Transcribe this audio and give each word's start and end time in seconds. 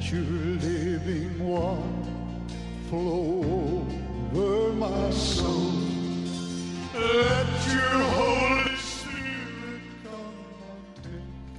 Your 0.00 0.22
living 0.22 1.38
water 1.46 1.82
flow 2.88 3.86
over 4.34 4.72
my 4.72 5.10
soul. 5.10 5.72
Let 6.94 7.46
your 7.68 8.02
Holy 8.08 8.76
Spirit 8.76 9.82
come 10.02 10.34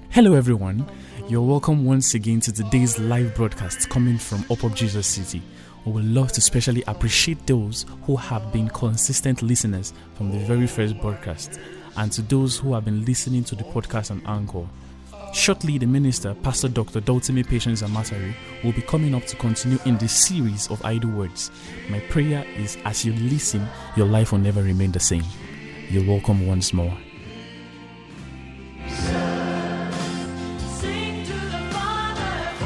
Hello, 0.09 0.33
everyone. 0.33 0.85
You're 1.29 1.41
welcome 1.41 1.85
once 1.85 2.13
again 2.15 2.39
to 2.41 2.51
today's 2.51 2.99
live 2.99 3.33
broadcast 3.35 3.87
coming 3.89 4.17
from 4.17 4.43
Up 4.49 4.63
Up 4.65 4.73
Jesus 4.73 5.07
City. 5.07 5.41
We 5.85 5.93
would 5.93 6.05
love 6.05 6.31
to 6.33 6.41
specially 6.41 6.83
appreciate 6.87 7.45
those 7.47 7.85
who 8.03 8.15
have 8.17 8.51
been 8.51 8.69
consistent 8.69 9.41
listeners 9.41 9.93
from 10.15 10.31
the 10.31 10.39
very 10.39 10.67
first 10.67 10.99
broadcast 10.99 11.59
and 11.95 12.11
to 12.11 12.21
those 12.23 12.57
who 12.57 12.73
have 12.73 12.85
been 12.85 13.05
listening 13.05 13.43
to 13.45 13.55
the 13.55 13.63
podcast 13.63 14.11
on 14.11 14.21
Anchor. 14.25 14.67
Shortly, 15.33 15.77
the 15.77 15.85
minister, 15.87 16.35
Pastor 16.43 16.67
Dr. 16.67 16.99
Doltime 16.99 17.47
Patience 17.47 17.81
Amatari, 17.81 18.35
will 18.63 18.73
be 18.73 18.81
coming 18.81 19.15
up 19.15 19.25
to 19.25 19.35
continue 19.37 19.79
in 19.85 19.97
this 19.97 20.11
series 20.11 20.69
of 20.69 20.83
idle 20.85 21.09
words. 21.11 21.49
My 21.89 21.99
prayer 22.09 22.45
is 22.57 22.77
as 22.83 23.05
you 23.05 23.13
listen, 23.13 23.65
your 23.95 24.07
life 24.07 24.33
will 24.33 24.39
never 24.39 24.61
remain 24.61 24.91
the 24.91 24.99
same. 24.99 25.23
You're 25.89 26.05
welcome 26.05 26.45
once 26.45 26.73
more. 26.73 26.95
Sing 30.67 31.23
to 31.25 31.33
the 31.33 31.69
Father. 31.71 32.57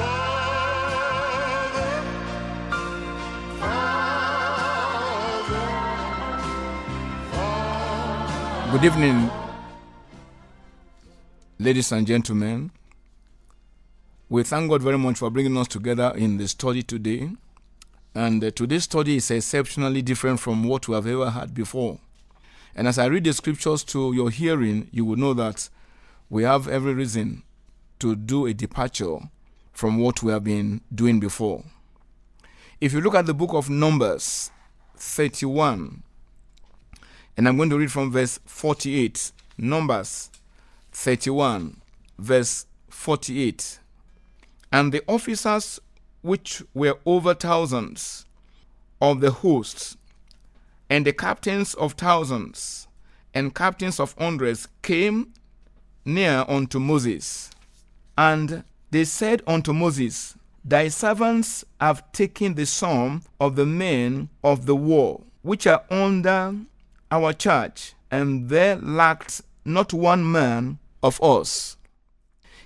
Good 8.72 8.84
evening, 8.86 9.30
ladies 11.66 11.92
and 11.92 12.06
gentlemen. 12.06 12.70
We 14.30 14.44
thank 14.44 14.70
God 14.70 14.84
very 14.84 15.00
much 15.00 15.18
for 15.18 15.32
bringing 15.32 15.58
us 15.58 15.68
together 15.68 16.14
in 16.16 16.38
the 16.38 16.48
study 16.48 16.84
today. 16.84 17.32
And 18.14 18.44
uh, 18.44 18.52
today's 18.52 18.84
study 18.84 19.16
is 19.16 19.32
exceptionally 19.32 20.04
different 20.04 20.40
from 20.40 20.66
what 20.66 20.88
we 20.88 20.94
have 20.94 21.08
ever 21.08 21.32
had 21.32 21.56
before. 21.56 21.98
And 22.76 22.88
as 22.88 23.00
I 23.00 23.08
read 23.08 23.24
the 23.24 23.34
scriptures 23.34 23.84
to 23.86 24.14
your 24.14 24.30
hearing, 24.30 24.90
you 24.92 25.06
will 25.06 25.16
know 25.16 25.34
that 25.34 25.70
we 26.30 26.44
have 26.44 26.68
every 26.68 26.94
reason 26.94 27.42
to 27.98 28.16
do 28.16 28.46
a 28.46 28.54
departure 28.54 29.18
from 29.74 29.98
what 29.98 30.22
we 30.22 30.32
have 30.32 30.44
been 30.44 30.82
doing 30.94 31.20
before. 31.20 31.64
If 32.80 32.94
you 32.94 33.02
look 33.02 33.16
at 33.16 33.26
the 33.26 33.34
book 33.34 33.56
of 33.56 33.72
Numbers 33.72 34.52
31, 34.98 36.04
and 37.36 37.48
I'm 37.48 37.58
going 37.58 37.72
to 37.72 37.80
read 37.80 37.92
from 37.92 38.12
verse 38.12 38.40
48, 38.46 39.32
Numbers 39.58 40.30
31, 40.96 41.82
verse 42.18 42.66
48. 42.90 43.80
And 44.72 44.92
the 44.92 45.04
officers 45.08 45.80
which 46.22 46.64
were 46.74 46.98
over 47.06 47.36
thousands 47.36 48.26
of 49.02 49.20
the 49.20 49.30
hosts, 49.30 49.98
and 50.90 51.06
the 51.06 51.14
captains 51.14 51.74
of 51.76 51.94
thousands, 51.94 52.88
and 53.34 53.54
captains 53.54 54.00
of 54.00 54.16
hundreds 54.18 54.68
came 54.82 55.34
near 56.06 56.46
unto 56.48 56.80
Moses. 56.80 57.52
And 58.18 58.64
they 58.90 59.04
said 59.04 59.44
unto 59.46 59.74
Moses, 59.74 60.36
Thy 60.64 60.88
servants 60.88 61.66
have 61.80 62.10
taken 62.14 62.56
the 62.56 62.66
sum 62.66 63.22
of 63.40 63.56
the 63.56 63.66
men 63.66 64.30
of 64.44 64.66
the 64.66 64.76
war, 64.76 65.22
which 65.44 65.68
are 65.68 65.84
under 65.92 66.56
our 67.12 67.34
charge, 67.34 67.94
and 68.10 68.50
there 68.50 68.78
lacked 68.78 69.42
not 69.66 69.94
one 69.94 70.32
man 70.32 70.80
of 71.06 71.22
us. 71.22 71.78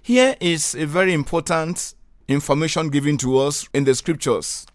Here 0.01 0.35
is 0.39 0.73
a 0.73 0.85
very 0.85 1.13
important 1.13 1.93
information 2.29 2.89
given 2.89 3.17
to 3.17 3.37
us 3.37 3.67
in 3.73 3.83
the 3.83 3.93
scriptures 3.93 4.65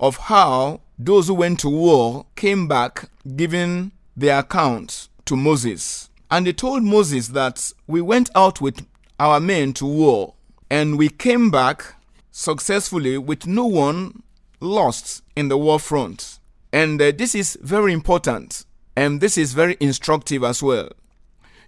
of 0.00 0.16
how 0.16 0.80
those 0.98 1.28
who 1.28 1.34
went 1.34 1.60
to 1.60 1.68
war 1.68 2.26
came 2.34 2.66
back 2.66 3.08
giving 3.36 3.92
their 4.16 4.40
account 4.40 5.08
to 5.26 5.36
Moses. 5.36 6.10
And 6.30 6.46
they 6.46 6.52
told 6.52 6.82
Moses 6.82 7.28
that 7.28 7.72
we 7.86 8.00
went 8.00 8.28
out 8.34 8.60
with 8.60 8.84
our 9.20 9.38
men 9.38 9.72
to 9.74 9.86
war 9.86 10.34
and 10.68 10.98
we 10.98 11.08
came 11.08 11.50
back 11.50 11.94
successfully 12.32 13.16
with 13.18 13.46
no 13.46 13.66
one 13.66 14.24
lost 14.60 15.22
in 15.36 15.46
the 15.48 15.56
war 15.56 15.78
front. 15.78 16.40
And 16.72 17.00
uh, 17.00 17.12
this 17.16 17.36
is 17.36 17.56
very 17.62 17.92
important 17.92 18.66
and 18.96 19.20
this 19.20 19.38
is 19.38 19.52
very 19.52 19.76
instructive 19.78 20.42
as 20.42 20.60
well. 20.60 20.90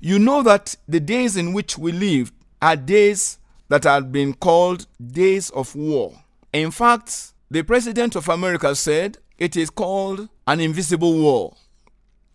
You 0.01 0.19
know 0.19 0.43
that 0.45 0.77
the 0.87 1.01
days 1.01 1.37
in 1.37 1.53
which 1.53 1.77
we 1.77 1.93
live 1.93 2.33
are 2.63 2.77
days 2.77 3.39
that 3.69 3.85
have 3.85 4.13
been 4.13 4.35
called 4.35 4.87
days 5.05 5.51
of 5.51 5.75
war. 5.75 6.13
In 6.53 6.71
fact, 6.71 7.33
the 7.51 7.63
President 7.63 8.15
of 8.15 8.29
America 8.29 8.75
said 8.75 9.19
it 9.39 9.57
is 9.57 9.71
called 9.71 10.29
an 10.47 10.61
invisible 10.61 11.19
war. 11.19 11.57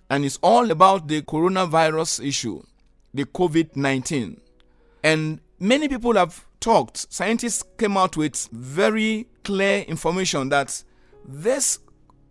And 0.10 0.26
it's 0.26 0.40
all 0.44 0.72
about 0.72 1.08
the 1.08 1.22
coronavirus 1.22 2.26
issue, 2.28 2.62
the 3.14 3.26
COVID 3.26 3.76
19. 3.76 4.40
And 5.04 5.40
many 5.60 5.88
people 5.88 6.16
have 6.16 6.46
talked, 6.60 7.12
scientists 7.12 7.64
came 7.78 7.98
out 7.98 8.18
with 8.18 8.48
very 8.52 9.28
clear 9.44 9.82
information 9.84 10.50
that 10.50 10.84
this 11.26 11.80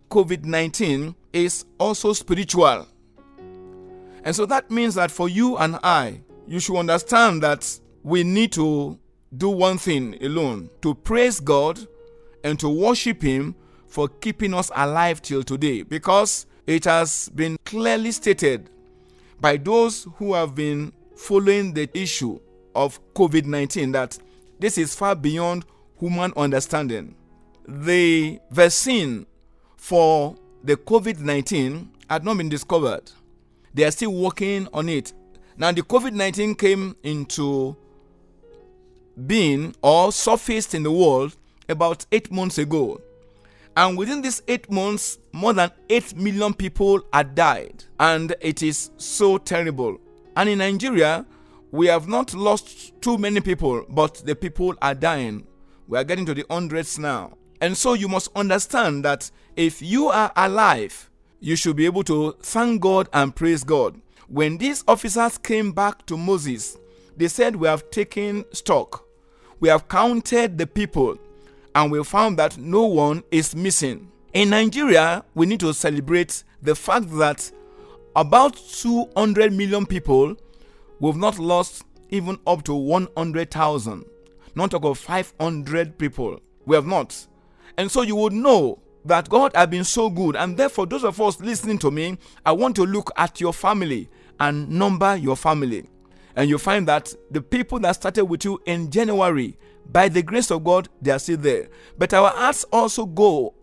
COVID 0.09 0.45
19 0.45 1.15
is 1.33 1.65
also 1.79 2.13
spiritual. 2.13 2.87
And 4.23 4.35
so 4.35 4.45
that 4.45 4.71
means 4.71 4.95
that 4.95 5.11
for 5.11 5.27
you 5.27 5.57
and 5.57 5.77
I, 5.83 6.21
you 6.47 6.59
should 6.59 6.77
understand 6.77 7.43
that 7.43 7.79
we 8.03 8.23
need 8.23 8.51
to 8.53 8.97
do 9.35 9.49
one 9.49 9.77
thing 9.77 10.23
alone 10.23 10.69
to 10.81 10.93
praise 10.93 11.39
God 11.39 11.79
and 12.43 12.59
to 12.59 12.69
worship 12.69 13.21
Him 13.21 13.55
for 13.87 14.07
keeping 14.07 14.53
us 14.53 14.71
alive 14.75 15.21
till 15.21 15.43
today 15.43 15.83
because 15.83 16.45
it 16.67 16.85
has 16.85 17.29
been 17.29 17.57
clearly 17.65 18.11
stated 18.11 18.69
by 19.39 19.57
those 19.57 20.07
who 20.15 20.33
have 20.33 20.55
been 20.55 20.93
following 21.15 21.73
the 21.73 21.89
issue 21.93 22.39
of 22.75 22.99
COVID 23.13 23.45
19 23.45 23.91
that 23.91 24.17
this 24.59 24.77
is 24.77 24.95
far 24.95 25.15
beyond 25.15 25.65
human 25.99 26.33
understanding. 26.37 27.15
The 27.67 28.39
vaccine 28.51 29.25
for 29.77 30.35
the 30.63 30.77
COVID 30.77 31.19
19 31.19 31.91
had 32.09 32.23
not 32.23 32.37
been 32.37 32.49
discovered. 32.49 33.11
They 33.73 33.83
are 33.83 33.91
still 33.91 34.13
working 34.13 34.67
on 34.73 34.89
it. 34.89 35.13
Now, 35.57 35.71
the 35.71 35.81
COVID 35.81 36.13
19 36.13 36.55
came 36.55 36.95
into 37.03 37.75
being 39.27 39.75
or 39.81 40.11
surfaced 40.11 40.73
in 40.73 40.83
the 40.83 40.91
world 40.91 41.35
about 41.69 42.05
eight 42.11 42.31
months 42.31 42.57
ago. 42.57 43.01
And 43.75 43.97
within 43.97 44.21
these 44.21 44.41
eight 44.47 44.69
months, 44.71 45.17
more 45.31 45.53
than 45.53 45.71
8 45.89 46.15
million 46.15 46.53
people 46.53 47.01
had 47.11 47.33
died. 47.33 47.83
And 47.99 48.35
it 48.39 48.61
is 48.61 48.91
so 48.97 49.37
terrible. 49.39 49.97
And 50.35 50.49
in 50.49 50.59
Nigeria, 50.59 51.25
we 51.71 51.87
have 51.87 52.07
not 52.07 52.35
lost 52.35 53.01
too 53.01 53.17
many 53.17 53.41
people, 53.41 53.83
but 53.89 54.21
the 54.25 54.35
people 54.35 54.75
are 54.81 54.93
dying. 54.93 55.47
We 55.87 55.97
are 55.97 56.03
getting 56.03 56.25
to 56.27 56.33
the 56.35 56.45
hundreds 56.49 56.99
now. 56.99 57.37
And 57.61 57.75
so 57.75 57.93
you 57.93 58.07
must 58.07 58.29
understand 58.35 59.05
that 59.05 59.31
if 59.55 59.81
you 59.81 60.07
are 60.09 60.31
alive, 60.35 61.09
you 61.43 61.57
should 61.57 61.75
be 61.75 61.85
able 61.85 62.05
to 62.05 62.31
thank 62.41 62.79
God 62.79 63.09
and 63.11 63.35
praise 63.35 63.65
God. 63.65 63.99
When 64.29 64.57
these 64.57 64.81
officers 64.87 65.37
came 65.37 65.73
back 65.73 66.05
to 66.05 66.15
Moses, 66.15 66.77
they 67.17 67.27
said, 67.27 67.57
We 67.57 67.67
have 67.67 67.91
taken 67.91 68.45
stock, 68.53 69.05
we 69.59 69.67
have 69.67 69.89
counted 69.89 70.57
the 70.57 70.65
people, 70.65 71.17
and 71.75 71.91
we 71.91 72.01
found 72.05 72.39
that 72.39 72.57
no 72.57 72.85
one 72.85 73.23
is 73.29 73.57
missing. 73.57 74.09
In 74.31 74.51
Nigeria, 74.51 75.25
we 75.35 75.45
need 75.45 75.59
to 75.59 75.73
celebrate 75.73 76.45
the 76.61 76.75
fact 76.75 77.09
that 77.17 77.51
about 78.15 78.55
200 78.55 79.51
million 79.51 79.85
people 79.85 80.37
we've 81.01 81.17
not 81.17 81.39
lost 81.39 81.83
even 82.09 82.37
up 82.47 82.63
to 82.63 82.73
100,000. 82.73 84.05
Not 84.55 84.71
talk 84.71 84.85
of 84.85 84.97
500 84.97 85.97
people. 85.97 86.39
We 86.65 86.77
have 86.77 86.87
not. 86.87 87.27
And 87.77 87.91
so 87.91 88.01
you 88.01 88.15
would 88.15 88.31
know 88.31 88.79
that 89.05 89.29
God 89.29 89.51
has 89.55 89.67
been 89.67 89.83
so 89.83 90.09
good. 90.09 90.35
And 90.35 90.57
therefore, 90.57 90.85
those 90.85 91.03
of 91.03 91.19
us 91.21 91.39
listening 91.39 91.79
to 91.79 91.91
me, 91.91 92.17
I 92.45 92.51
want 92.51 92.75
to 92.77 92.85
look 92.85 93.11
at 93.17 93.39
your 93.41 93.53
family 93.53 94.09
and 94.39 94.69
number 94.69 95.15
your 95.15 95.35
family. 95.35 95.89
And 96.35 96.49
you 96.49 96.57
find 96.57 96.87
that 96.87 97.13
the 97.31 97.41
people 97.41 97.79
that 97.79 97.93
started 97.95 98.25
with 98.25 98.43
you 98.45 98.61
in 98.65 98.89
January, 98.89 99.57
by 99.91 100.09
the 100.09 100.23
grace 100.23 100.49
of 100.51 100.63
God, 100.63 100.89
they 101.01 101.11
are 101.11 101.19
still 101.19 101.37
there. 101.37 101.69
But 101.97 102.13
our 102.13 102.29
hearts 102.31 102.63
also 102.71 103.05
go 103.05 103.53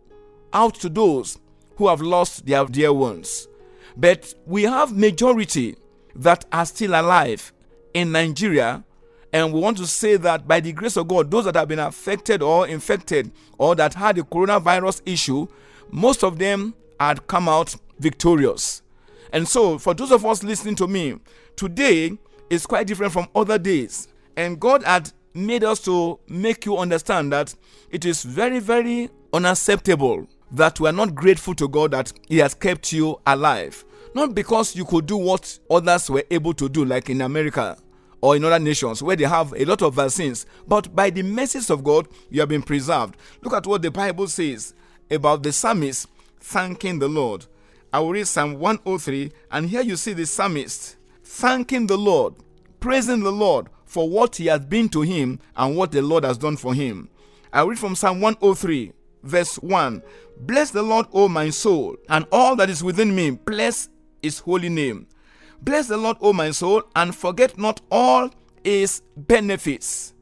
out 0.52 0.74
to 0.76 0.88
those 0.88 1.38
who 1.76 1.88
have 1.88 2.00
lost 2.00 2.46
their 2.46 2.64
dear 2.66 2.92
ones. 2.92 3.48
But 3.96 4.34
we 4.46 4.64
have 4.64 4.96
majority 4.96 5.76
that 6.14 6.44
are 6.52 6.66
still 6.66 6.94
alive 6.94 7.52
in 7.94 8.12
Nigeria. 8.12 8.84
And 9.32 9.52
we 9.52 9.60
want 9.60 9.76
to 9.78 9.86
say 9.86 10.16
that 10.16 10.48
by 10.48 10.60
the 10.60 10.72
grace 10.72 10.96
of 10.96 11.06
God, 11.08 11.30
those 11.30 11.44
that 11.44 11.54
have 11.54 11.68
been 11.68 11.78
affected 11.78 12.42
or 12.42 12.66
infected 12.66 13.30
or 13.58 13.74
that 13.76 13.94
had 13.94 14.16
the 14.16 14.22
coronavirus 14.22 15.02
issue, 15.06 15.46
most 15.90 16.24
of 16.24 16.38
them 16.38 16.74
had 16.98 17.26
come 17.26 17.48
out 17.48 17.76
victorious. 17.98 18.82
And 19.32 19.46
so, 19.46 19.78
for 19.78 19.94
those 19.94 20.10
of 20.10 20.26
us 20.26 20.42
listening 20.42 20.74
to 20.76 20.88
me, 20.88 21.16
today 21.54 22.18
is 22.48 22.66
quite 22.66 22.86
different 22.88 23.12
from 23.12 23.28
other 23.34 23.58
days. 23.58 24.08
And 24.36 24.58
God 24.58 24.82
had 24.82 25.12
made 25.32 25.62
us 25.62 25.80
to 25.84 26.18
make 26.28 26.66
you 26.66 26.76
understand 26.76 27.32
that 27.32 27.54
it 27.90 28.04
is 28.04 28.24
very, 28.24 28.58
very 28.58 29.10
unacceptable 29.32 30.26
that 30.50 30.80
we 30.80 30.88
are 30.88 30.92
not 30.92 31.14
grateful 31.14 31.54
to 31.54 31.68
God 31.68 31.92
that 31.92 32.12
He 32.28 32.38
has 32.38 32.54
kept 32.54 32.92
you 32.92 33.20
alive. 33.24 33.84
Not 34.12 34.34
because 34.34 34.74
you 34.74 34.84
could 34.84 35.06
do 35.06 35.16
what 35.16 35.56
others 35.70 36.10
were 36.10 36.24
able 36.32 36.52
to 36.54 36.68
do, 36.68 36.84
like 36.84 37.08
in 37.08 37.20
America 37.20 37.76
or 38.20 38.36
in 38.36 38.44
other 38.44 38.58
nations 38.58 39.02
where 39.02 39.16
they 39.16 39.24
have 39.24 39.52
a 39.54 39.64
lot 39.64 39.82
of 39.82 39.94
vaccines, 39.94 40.46
but 40.66 40.94
by 40.94 41.10
the 41.10 41.22
mercies 41.22 41.70
of 41.70 41.84
God, 41.84 42.08
you 42.28 42.40
have 42.40 42.48
been 42.48 42.62
preserved. 42.62 43.16
Look 43.42 43.54
at 43.54 43.66
what 43.66 43.82
the 43.82 43.90
Bible 43.90 44.28
says 44.28 44.74
about 45.10 45.42
the 45.42 45.52
psalmist 45.52 46.08
thanking 46.38 46.98
the 46.98 47.08
Lord. 47.08 47.46
I 47.92 48.00
will 48.00 48.10
read 48.10 48.26
Psalm 48.28 48.58
103, 48.58 49.32
and 49.50 49.68
here 49.68 49.82
you 49.82 49.96
see 49.96 50.12
the 50.12 50.26
psalmist 50.26 50.96
thanking 51.24 51.86
the 51.86 51.98
Lord, 51.98 52.34
praising 52.78 53.20
the 53.20 53.32
Lord 53.32 53.68
for 53.84 54.08
what 54.08 54.36
he 54.36 54.46
has 54.46 54.64
been 54.64 54.88
to 54.90 55.02
him 55.02 55.40
and 55.56 55.76
what 55.76 55.90
the 55.90 56.02
Lord 56.02 56.24
has 56.24 56.38
done 56.38 56.56
for 56.56 56.74
him. 56.74 57.08
I 57.52 57.62
read 57.62 57.78
from 57.78 57.96
Psalm 57.96 58.20
103, 58.20 58.92
verse 59.24 59.56
1 59.56 60.02
Bless 60.38 60.70
the 60.70 60.82
Lord, 60.82 61.06
O 61.12 61.28
my 61.28 61.50
soul, 61.50 61.96
and 62.08 62.26
all 62.30 62.56
that 62.56 62.70
is 62.70 62.84
within 62.84 63.14
me, 63.14 63.30
bless 63.30 63.88
his 64.22 64.38
holy 64.38 64.68
name. 64.68 65.06
Bless 65.62 65.88
the 65.88 65.96
Lord, 65.96 66.16
O 66.20 66.32
my 66.32 66.50
soul, 66.50 66.82
and 66.96 67.14
forget 67.14 67.58
not 67.58 67.80
all 67.90 68.30
his 68.64 69.02
benefits. 69.16 70.14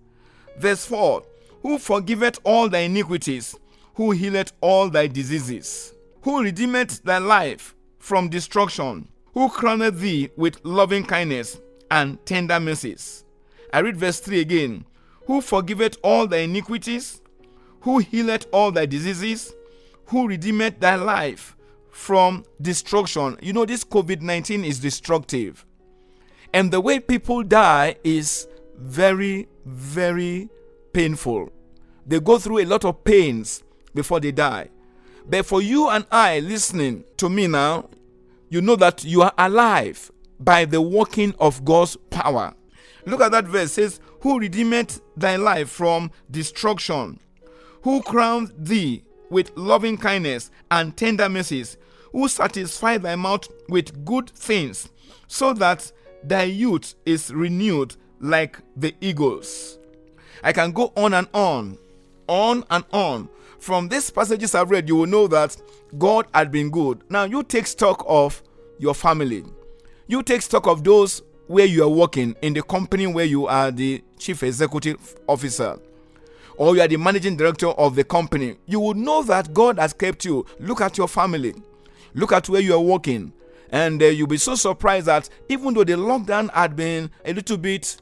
Verse 0.58 0.84
4 0.86 1.22
Who 1.62 1.78
forgiveth 1.78 2.40
all 2.44 2.68
thy 2.68 2.80
iniquities, 2.80 3.56
who 3.94 4.10
healeth 4.10 4.52
all 4.60 4.88
thy 4.90 5.06
diseases, 5.06 5.94
who 6.22 6.42
redeemeth 6.42 7.02
thy 7.04 7.18
life 7.18 7.74
from 7.98 8.28
destruction, 8.28 9.08
who 9.34 9.48
crowneth 9.48 10.00
thee 10.00 10.30
with 10.36 10.58
loving 10.64 11.04
kindness 11.04 11.60
and 11.90 12.24
tender 12.26 12.58
mercies. 12.58 13.24
I 13.72 13.80
read 13.80 13.96
verse 13.96 14.20
3 14.20 14.40
again. 14.40 14.84
Who 15.26 15.40
forgiveth 15.40 15.98
all 16.02 16.26
thy 16.26 16.38
iniquities, 16.38 17.20
who 17.82 17.98
healeth 17.98 18.46
all 18.50 18.72
thy 18.72 18.86
diseases, 18.86 19.54
who 20.06 20.26
redeemeth 20.26 20.80
thy 20.80 20.96
life 20.96 21.54
from 21.98 22.44
destruction. 22.62 23.36
You 23.42 23.52
know, 23.52 23.66
this 23.66 23.82
COVID 23.82 24.22
19 24.22 24.64
is 24.64 24.78
destructive. 24.78 25.66
And 26.54 26.70
the 26.70 26.80
way 26.80 27.00
people 27.00 27.42
die 27.42 27.96
is 28.04 28.46
very, 28.76 29.48
very 29.66 30.48
painful. 30.92 31.52
They 32.06 32.20
go 32.20 32.38
through 32.38 32.60
a 32.60 32.64
lot 32.64 32.84
of 32.84 33.02
pains 33.02 33.64
before 33.94 34.20
they 34.20 34.30
die. 34.30 34.68
But 35.28 35.44
for 35.44 35.60
you 35.60 35.88
and 35.90 36.06
I 36.10 36.38
listening 36.38 37.04
to 37.16 37.28
me 37.28 37.48
now, 37.48 37.90
you 38.48 38.60
know 38.60 38.76
that 38.76 39.04
you 39.04 39.22
are 39.22 39.34
alive 39.36 40.10
by 40.38 40.66
the 40.66 40.80
working 40.80 41.34
of 41.40 41.64
God's 41.64 41.96
power. 42.10 42.54
Look 43.06 43.20
at 43.20 43.32
that 43.32 43.46
verse 43.46 43.72
says, 43.72 44.00
Who 44.20 44.38
redeemeth 44.38 45.02
thy 45.16 45.34
life 45.34 45.68
from 45.68 46.12
destruction, 46.30 47.18
who 47.82 48.02
crowned 48.02 48.52
thee 48.56 49.02
with 49.30 49.56
loving 49.56 49.96
kindness 49.96 50.50
and 50.70 50.96
tender 50.96 51.28
mercies, 51.28 51.76
who 52.12 52.28
satisfied 52.28 53.02
thy 53.02 53.16
mouth 53.16 53.48
with 53.68 54.04
good 54.04 54.30
things, 54.30 54.88
so 55.26 55.52
that 55.54 55.90
thy 56.24 56.44
youth 56.44 56.94
is 57.04 57.32
renewed 57.32 57.94
like 58.20 58.58
the 58.76 58.94
eagles. 59.00 59.78
I 60.42 60.52
can 60.52 60.72
go 60.72 60.92
on 60.96 61.14
and 61.14 61.28
on, 61.34 61.78
on 62.26 62.64
and 62.70 62.84
on. 62.92 63.28
From 63.58 63.88
these 63.88 64.10
passages 64.10 64.54
I've 64.54 64.70
read, 64.70 64.88
you 64.88 64.96
will 64.96 65.06
know 65.06 65.26
that 65.28 65.56
God 65.98 66.26
had 66.32 66.50
been 66.50 66.70
good. 66.70 67.02
Now, 67.10 67.24
you 67.24 67.42
take 67.42 67.66
stock 67.66 68.04
of 68.06 68.42
your 68.78 68.94
family. 68.94 69.44
You 70.06 70.22
take 70.22 70.42
stock 70.42 70.66
of 70.66 70.84
those 70.84 71.22
where 71.48 71.66
you 71.66 71.82
are 71.82 71.88
working 71.88 72.36
in 72.42 72.52
the 72.52 72.62
company 72.62 73.06
where 73.06 73.24
you 73.24 73.46
are 73.46 73.70
the 73.70 74.02
chief 74.18 74.42
executive 74.42 75.16
officer 75.26 75.78
or 76.58 76.76
you 76.76 76.82
are 76.82 76.88
the 76.88 76.96
managing 76.96 77.36
director 77.36 77.68
of 77.68 77.94
the 77.94 78.04
company. 78.04 78.56
You 78.66 78.80
will 78.80 78.94
know 78.94 79.22
that 79.22 79.54
God 79.54 79.78
has 79.78 79.92
kept 79.92 80.24
you. 80.24 80.44
Look 80.58 80.80
at 80.80 80.98
your 80.98 81.08
family. 81.08 81.54
Look 82.14 82.32
at 82.32 82.48
where 82.48 82.60
you 82.60 82.74
are 82.74 82.80
working. 82.80 83.32
And 83.70 84.02
uh, 84.02 84.06
you'll 84.06 84.26
be 84.26 84.38
so 84.38 84.54
surprised 84.54 85.06
that 85.06 85.28
even 85.48 85.72
though 85.72 85.84
the 85.84 85.92
lockdown 85.92 86.52
had 86.52 86.74
been 86.74 87.10
a 87.24 87.32
little 87.32 87.56
bit 87.56 88.00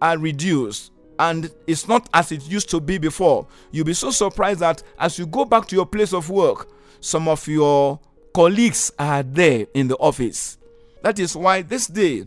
uh, 0.00 0.16
reduced, 0.18 0.92
and 1.18 1.50
it's 1.66 1.86
not 1.86 2.08
as 2.14 2.32
it 2.32 2.48
used 2.48 2.70
to 2.70 2.80
be 2.80 2.96
before. 2.96 3.46
You'll 3.72 3.84
be 3.84 3.92
so 3.92 4.10
surprised 4.10 4.60
that 4.60 4.82
as 4.98 5.18
you 5.18 5.26
go 5.26 5.44
back 5.44 5.66
to 5.68 5.76
your 5.76 5.84
place 5.84 6.14
of 6.14 6.30
work, 6.30 6.70
some 7.00 7.28
of 7.28 7.46
your 7.46 8.00
colleagues 8.32 8.90
are 8.98 9.22
there 9.22 9.66
in 9.74 9.88
the 9.88 9.96
office. 9.98 10.56
That 11.02 11.18
is 11.18 11.36
why 11.36 11.60
this 11.60 11.86
day 11.86 12.26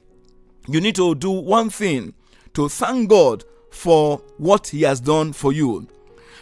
you 0.67 0.79
need 0.79 0.95
to 0.95 1.15
do 1.15 1.31
one 1.31 1.71
thing 1.71 2.13
to 2.53 2.69
thank 2.69 3.09
God 3.09 3.43
for 3.73 4.21
what 4.37 4.67
He 4.67 4.83
has 4.83 4.99
done 4.99 5.33
for 5.33 5.51
you. 5.51 5.87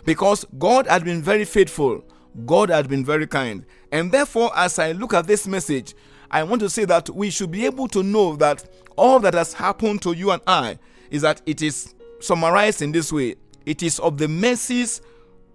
Because 0.06 0.46
God 0.58 0.88
had 0.88 1.04
been 1.04 1.22
very 1.22 1.46
faithful, 1.46 2.04
God 2.46 2.70
had 2.70 2.88
been 2.88 3.06
very 3.06 3.28
kind. 3.28 3.66
And 3.92 4.12
therefore, 4.12 4.52
as 4.56 4.80
I 4.80 4.92
look 4.94 5.14
at 5.14 5.28
this 5.28 5.48
message, 5.48 5.96
I 6.30 6.44
want 6.44 6.62
to 6.62 6.70
say 6.70 6.86
that 6.86 7.10
we 7.10 7.30
should 7.30 7.52
be 7.52 7.66
able 7.66 7.88
to 7.90 8.04
know 8.04 8.36
that 8.38 8.70
all 8.96 9.20
that 9.20 9.34
has 9.34 9.54
happened 9.54 10.02
to 10.04 10.14
you 10.14 10.32
and 10.32 10.42
I 10.48 10.80
is 11.10 11.24
that 11.24 11.42
it 11.46 11.62
is 11.62 11.94
summarized 12.20 12.82
in 12.82 12.92
this 12.92 13.12
way 13.12 13.36
it 13.66 13.84
is 13.84 14.00
of 14.00 14.18
the 14.18 14.28
mercies 14.28 15.02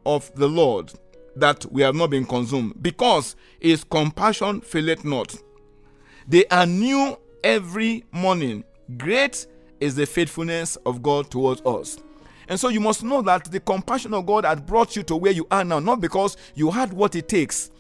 of 0.05 0.33
the 0.35 0.49
Lord 0.49 0.93
that 1.35 1.67
we 1.71 1.83
have 1.83 1.95
not 1.95 2.11
been 2.11 2.25
consumed, 2.25 2.75
because 2.83 3.37
his 3.61 3.85
compassion 3.85 4.61
faileth 4.61 5.05
not. 5.05 5.35
They 6.27 6.47
are 6.47 6.67
new 6.67 7.19
every 7.45 8.05
morning. 8.11 8.65
Great 8.97 9.47
is 9.81 9.95
the 9.95 10.07
faithfulness 10.07 10.77
of 10.87 11.03
God 11.03 11.31
towards 11.31 11.63
us. 11.63 11.99
And 12.49 12.59
so 12.59 12.69
you 12.69 12.81
must 12.81 13.03
know 13.03 13.23
that 13.23 13.51
the 13.51 13.61
compassion 13.61 14.15
of 14.15 14.27
God 14.27 14.45
had 14.45 14.67
brought 14.67 14.95
you 14.97 15.03
to 15.05 15.17
where 15.17 15.33
you 15.33 15.47
are 15.51 15.65
now, 15.65 15.81
not 15.81 16.01
because 16.01 16.37
you 16.55 16.71
had 16.71 16.93
what 16.93 17.17
it 17.17 17.29
takes 17.29 17.71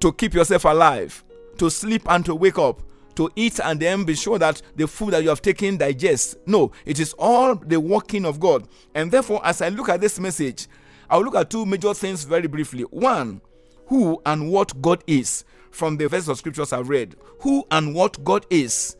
to 0.00 0.12
keep 0.12 0.34
yourself 0.34 0.64
alive, 0.64 1.24
to 1.58 1.70
sleep 1.70 2.02
and 2.08 2.24
to 2.24 2.34
wake 2.34 2.58
up, 2.58 2.82
to 3.16 3.30
eat 3.34 3.58
and 3.60 3.80
then 3.80 4.04
be 4.04 4.14
sure 4.14 4.38
that 4.38 4.60
the 4.76 4.86
food 4.86 5.12
that 5.12 5.22
you 5.22 5.30
have 5.30 5.42
taken 5.42 5.76
digests. 5.76 6.36
No, 6.46 6.70
it 6.84 7.00
is 7.00 7.14
all 7.14 7.54
the 7.54 7.80
working 7.80 8.24
of 8.24 8.38
God. 8.38 8.68
And 8.94 9.10
therefore, 9.10 9.40
as 9.44 9.62
I 9.62 9.70
look 9.70 9.88
at 9.88 10.00
this 10.00 10.20
message, 10.20 10.68
I'll 11.08 11.22
look 11.22 11.34
at 11.34 11.50
two 11.50 11.66
major 11.66 11.94
things 11.94 12.24
very 12.24 12.46
briefly. 12.46 12.82
One, 12.82 13.40
who 13.86 14.20
and 14.26 14.50
what 14.50 14.80
God 14.82 15.02
is 15.06 15.44
from 15.70 15.96
the 15.96 16.08
verse 16.08 16.28
of 16.28 16.38
scriptures 16.38 16.72
I've 16.72 16.88
read. 16.88 17.16
Who 17.40 17.64
and 17.70 17.94
what 17.94 18.22
God 18.22 18.44
is. 18.50 18.96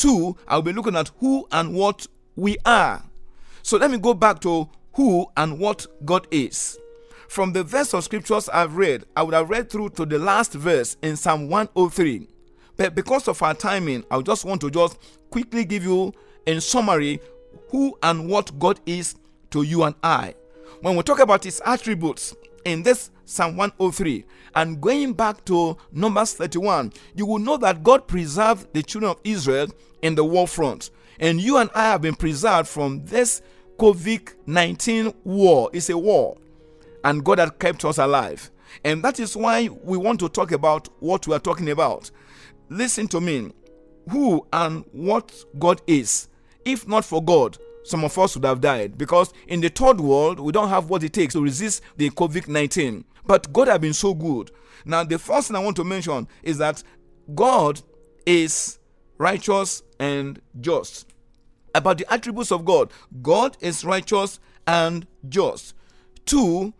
Two, 0.00 0.34
I'll 0.48 0.62
be 0.62 0.72
looking 0.72 0.96
at 0.96 1.10
who 1.18 1.46
and 1.52 1.74
what 1.74 2.06
we 2.34 2.56
are. 2.64 3.02
So 3.60 3.76
let 3.76 3.90
me 3.90 3.98
go 3.98 4.14
back 4.14 4.40
to 4.40 4.66
who 4.94 5.26
and 5.36 5.58
what 5.58 5.86
God 6.06 6.26
is. 6.30 6.78
From 7.28 7.52
the 7.52 7.62
verse 7.62 7.92
of 7.92 8.04
scriptures 8.04 8.48
I've 8.48 8.76
read, 8.76 9.04
I 9.14 9.22
would 9.22 9.34
have 9.34 9.50
read 9.50 9.68
through 9.68 9.90
to 9.90 10.06
the 10.06 10.18
last 10.18 10.54
verse 10.54 10.96
in 11.02 11.16
Psalm 11.16 11.50
103. 11.50 12.26
But 12.78 12.94
because 12.94 13.28
of 13.28 13.42
our 13.42 13.52
timing, 13.52 14.02
I 14.10 14.22
just 14.22 14.46
want 14.46 14.62
to 14.62 14.70
just 14.70 14.96
quickly 15.28 15.66
give 15.66 15.84
you 15.84 16.14
in 16.46 16.62
summary 16.62 17.20
who 17.68 17.94
and 18.02 18.26
what 18.26 18.58
God 18.58 18.80
is 18.86 19.16
to 19.50 19.64
you 19.64 19.82
and 19.82 19.94
I. 20.02 20.34
When 20.80 20.96
we 20.96 21.02
talk 21.02 21.18
about 21.18 21.44
his 21.44 21.60
attributes 21.66 22.34
in 22.64 22.82
this 22.82 23.10
Psalm 23.24 23.56
103 23.56 24.24
and 24.54 24.80
going 24.80 25.12
back 25.12 25.44
to 25.44 25.76
Numbers 25.92 26.34
31, 26.34 26.92
you 27.14 27.26
will 27.26 27.38
know 27.38 27.56
that 27.58 27.82
God 27.82 28.08
preserved 28.08 28.72
the 28.72 28.82
children 28.82 29.10
of 29.10 29.20
Israel 29.24 29.68
in 30.02 30.14
the 30.14 30.24
war 30.24 30.48
front. 30.48 30.90
And 31.18 31.40
you 31.40 31.58
and 31.58 31.70
I 31.74 31.84
have 31.84 32.02
been 32.02 32.14
preserved 32.14 32.68
from 32.68 33.04
this 33.04 33.42
COVID 33.78 34.34
19 34.46 35.14
war. 35.24 35.70
It's 35.72 35.90
a 35.90 35.98
war. 35.98 36.36
And 37.04 37.24
God 37.24 37.38
has 37.38 37.50
kept 37.58 37.84
us 37.84 37.98
alive. 37.98 38.50
And 38.84 39.02
that 39.02 39.20
is 39.20 39.36
why 39.36 39.68
we 39.68 39.96
want 39.96 40.20
to 40.20 40.28
talk 40.28 40.52
about 40.52 40.88
what 41.00 41.26
we 41.26 41.34
are 41.34 41.40
talking 41.40 41.70
about. 41.70 42.10
Listen 42.68 43.08
to 43.08 43.20
me. 43.20 43.52
Who 44.10 44.46
and 44.52 44.84
what 44.92 45.32
God 45.58 45.82
is. 45.86 46.28
If 46.64 46.86
not 46.88 47.04
for 47.04 47.22
God, 47.22 47.58
some 47.82 48.04
of 48.04 48.18
us 48.18 48.34
would 48.34 48.44
have 48.44 48.60
died 48.60 48.98
because 48.98 49.32
in 49.46 49.60
the 49.60 49.68
third 49.68 50.00
world, 50.00 50.40
we 50.40 50.52
don't 50.52 50.68
have 50.68 50.90
what 50.90 51.02
it 51.02 51.12
takes 51.12 51.34
to 51.34 51.42
resist 51.42 51.82
the 51.96 52.10
COVID 52.10 52.48
19. 52.48 53.04
But 53.26 53.52
God 53.52 53.68
has 53.68 53.78
been 53.78 53.94
so 53.94 54.14
good. 54.14 54.50
Now, 54.84 55.04
the 55.04 55.18
first 55.18 55.48
thing 55.48 55.56
I 55.56 55.60
want 55.60 55.76
to 55.76 55.84
mention 55.84 56.26
is 56.42 56.58
that 56.58 56.82
God 57.34 57.80
is 58.26 58.78
righteous 59.18 59.82
and 59.98 60.40
just. 60.60 61.06
About 61.74 61.98
the 61.98 62.12
attributes 62.12 62.50
of 62.50 62.64
God, 62.64 62.90
God 63.22 63.56
is 63.60 63.84
righteous 63.84 64.40
and 64.66 65.06
just. 65.28 65.74
Two, 66.24 66.72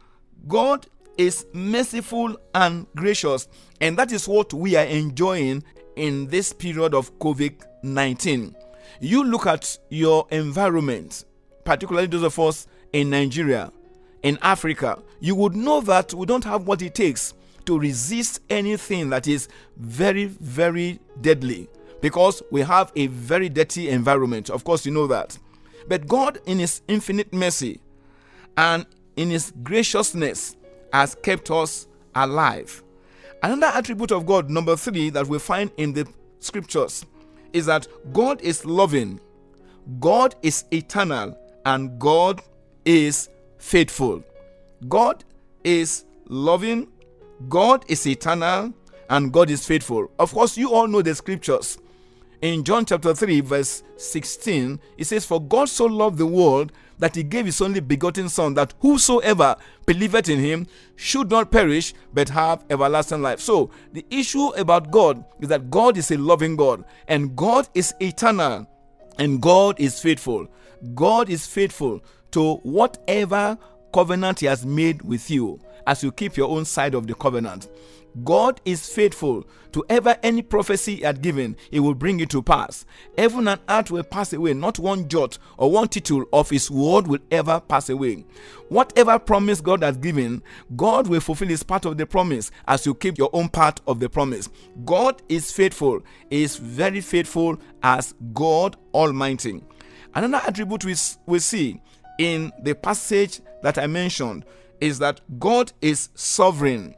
God 0.49 0.87
is 1.17 1.47
merciful 1.53 2.37
and 2.55 2.87
gracious. 2.97 3.47
And 3.81 3.97
that 3.99 4.11
is 4.11 4.27
what 4.27 4.53
we 4.53 4.77
are 4.77 4.87
enjoying 4.87 5.63
in 5.97 6.27
this 6.29 6.53
period 6.53 6.95
of 6.95 7.17
COVID 7.19 7.63
19. 7.83 8.55
You 8.99 9.25
look 9.25 9.47
at 9.47 9.79
your 9.89 10.27
environment, 10.31 11.25
particularly 11.65 12.09
those 12.09 12.23
of 12.23 12.39
us 12.39 12.67
in 12.93 13.11
Nigeria, 13.11 13.73
in 14.23 14.39
Africa, 14.43 15.03
you 15.21 15.35
would 15.35 15.55
know 15.55 15.81
that 15.83 16.13
we 16.13 16.27
don't 16.27 16.45
have 16.45 16.67
what 16.67 16.83
it 16.83 16.95
takes 16.95 17.35
to 17.67 17.79
resist 17.79 18.41
anything 18.51 19.11
that 19.11 19.29
is 19.29 19.49
very, 19.77 20.27
very 20.27 20.99
deadly 21.21 21.69
because 22.01 22.43
we 22.51 22.63
have 22.63 22.93
a 22.97 23.07
very 23.09 23.49
dirty 23.49 23.89
environment. 23.89 24.51
Of 24.51 24.65
course, 24.65 24.85
you 24.85 24.93
know 24.93 25.07
that. 25.07 25.39
But 25.89 26.07
God, 26.07 26.39
in 26.47 26.59
His 26.59 26.83
infinite 26.89 27.33
mercy 27.33 27.81
and 28.57 28.87
in 29.17 29.31
His 29.31 29.53
graciousness, 29.63 30.57
has 30.93 31.15
kept 31.15 31.51
us 31.51 31.87
alive. 32.15 32.83
Another 33.43 33.69
attribute 33.79 34.11
of 34.11 34.27
God, 34.27 34.51
number 34.51 34.77
three, 34.77 35.11
that 35.11 35.27
we 35.27 35.39
find 35.39 35.71
in 35.77 35.93
the 35.93 36.07
scriptures 36.41 37.07
is 37.53 37.67
that 37.67 37.87
God 38.13 38.41
is 38.41 38.65
loving, 38.65 39.21
God 40.01 40.35
is 40.43 40.65
eternal, 40.73 41.37
and 41.65 41.99
God 41.99 42.43
is 42.85 43.29
faithful. 43.59 44.23
God 44.89 45.25
is 45.65 46.05
loving, 46.27 46.89
God 47.49 47.85
is 47.89 48.07
eternal, 48.07 48.73
and 49.09 49.33
God 49.33 49.51
is 49.51 49.67
faithful. 49.67 50.11
Of 50.19 50.33
course, 50.33 50.57
you 50.57 50.73
all 50.73 50.87
know 50.87 51.03
the 51.03 51.15
scriptures. 51.15 51.79
In 52.43 52.65
John 52.65 52.87
chapter 52.87 53.15
3, 53.15 53.43
verse 53.43 53.83
16, 53.99 54.81
it 54.97 55.05
says, 55.05 55.27
For 55.27 55.43
God 55.43 55.69
so 55.69 55.85
loved 55.85 56.17
the 56.17 56.25
world 56.25 56.73
that 56.99 57.15
he 57.15 57.23
gave 57.23 57.45
his 57.45 57.61
only 57.61 57.81
begotten 57.81 58.31
Son, 58.31 58.55
that 58.55 58.73
whosoever 58.81 59.57
believeth 59.85 60.31
in 60.31 60.39
him 60.39 60.67
should 60.97 61.29
not 61.29 61.51
perish, 61.51 61.93
but 62.15 62.31
have 62.31 62.65
everlasting 62.71 63.21
life. 63.21 63.41
So, 63.41 63.71
the 63.93 64.07
issue 64.11 64.49
about 64.57 64.91
God 64.91 65.23
is 65.41 65.51
that 65.51 65.69
God 65.69 65.99
is 65.99 66.11
a 66.11 66.17
loving 66.17 66.57
God, 66.57 66.83
and 67.09 67.37
God 67.37 67.69
is 67.75 67.95
eternal, 68.01 68.67
and 69.19 69.43
God 69.43 69.79
is 69.79 70.01
faithful. 70.01 70.49
God 70.95 71.29
is 71.29 71.47
faithful 71.47 72.01
to 72.31 72.55
whatever 72.63 73.59
covenant 73.93 74.41
he 74.41 74.47
has 74.47 74.65
made 74.65 75.03
with 75.03 75.31
you 75.31 75.61
as 75.87 76.03
you 76.03 76.11
keep 76.11 76.39
your 76.39 76.49
own 76.49 76.65
side 76.65 76.95
of 76.95 77.07
the 77.07 77.15
covenant. 77.15 77.69
God 78.25 78.61
is 78.65 78.89
faithful 78.93 79.47
to 79.73 79.85
ever 79.89 80.17
any 80.23 80.43
prophecy 80.43 80.97
he 80.97 81.03
had 81.03 81.23
given, 81.23 81.57
he 81.71 81.81
will 81.81 81.95
bring 81.95 82.21
it 82.21 82.31
to 82.31 82.43
pass. 82.43 82.85
Heaven 83.17 83.47
and 83.49 83.61
earth 83.69 83.91
will 83.91 84.03
pass 84.03 84.33
away, 84.33 84.53
not 84.53 84.79
one 84.79 85.09
jot 85.09 85.39
or 85.57 85.71
one 85.71 85.89
tittle 85.89 86.25
of 86.33 86.51
his 86.51 86.71
word 86.71 87.07
will 87.07 87.21
ever 87.31 87.61
pass 87.61 87.89
away. 87.89 88.25
Whatever 88.69 89.19
promise 89.19 89.61
God 89.61 89.83
has 89.83 89.97
given, 89.97 90.43
God 90.77 91.07
will 91.07 91.21
fulfill 91.21 91.49
his 91.49 91.63
part 91.63 91.85
of 91.85 91.99
the 91.99 92.07
promise 92.07 92.51
as 92.67 92.85
you 92.87 92.95
keep 92.95 93.19
your 93.19 93.31
own 93.33 93.49
part 93.49 93.81
of 93.87 94.01
the 94.01 94.09
promise. 94.09 94.49
God 94.85 95.23
is 95.29 95.53
faithful, 95.53 96.01
he 96.31 96.43
is 96.43 96.57
very 96.57 97.01
faithful 97.01 97.59
as 97.83 98.15
God 98.33 98.77
Almighty. 98.93 99.63
Another 100.15 100.43
attribute 100.47 100.85
we, 100.85 100.97
we 101.27 101.39
see 101.39 101.81
in 102.19 102.53
the 102.63 102.75
passage 102.75 103.41
that 103.63 103.79
I 103.79 103.87
mentioned 103.87 104.45
is 104.81 104.99
that 104.99 105.21
God 105.39 105.73
is 105.81 106.09
sovereign. 106.15 106.95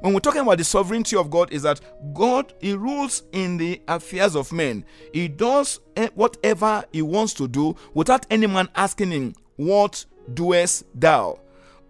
When 0.00 0.12
we're 0.12 0.20
talking 0.20 0.42
about 0.42 0.58
the 0.58 0.64
sovereignty 0.64 1.16
of 1.16 1.30
God, 1.30 1.52
is 1.52 1.62
that 1.62 1.80
God 2.14 2.52
He 2.60 2.74
rules 2.74 3.22
in 3.32 3.56
the 3.56 3.80
affairs 3.88 4.36
of 4.36 4.52
men. 4.52 4.84
He 5.12 5.28
does 5.28 5.80
eh, 5.96 6.08
whatever 6.14 6.84
He 6.92 7.02
wants 7.02 7.34
to 7.34 7.48
do 7.48 7.76
without 7.94 8.26
any 8.30 8.46
man 8.46 8.68
asking 8.74 9.10
Him, 9.10 9.34
"What 9.56 10.04
doest 10.32 10.84
thou?" 10.94 11.40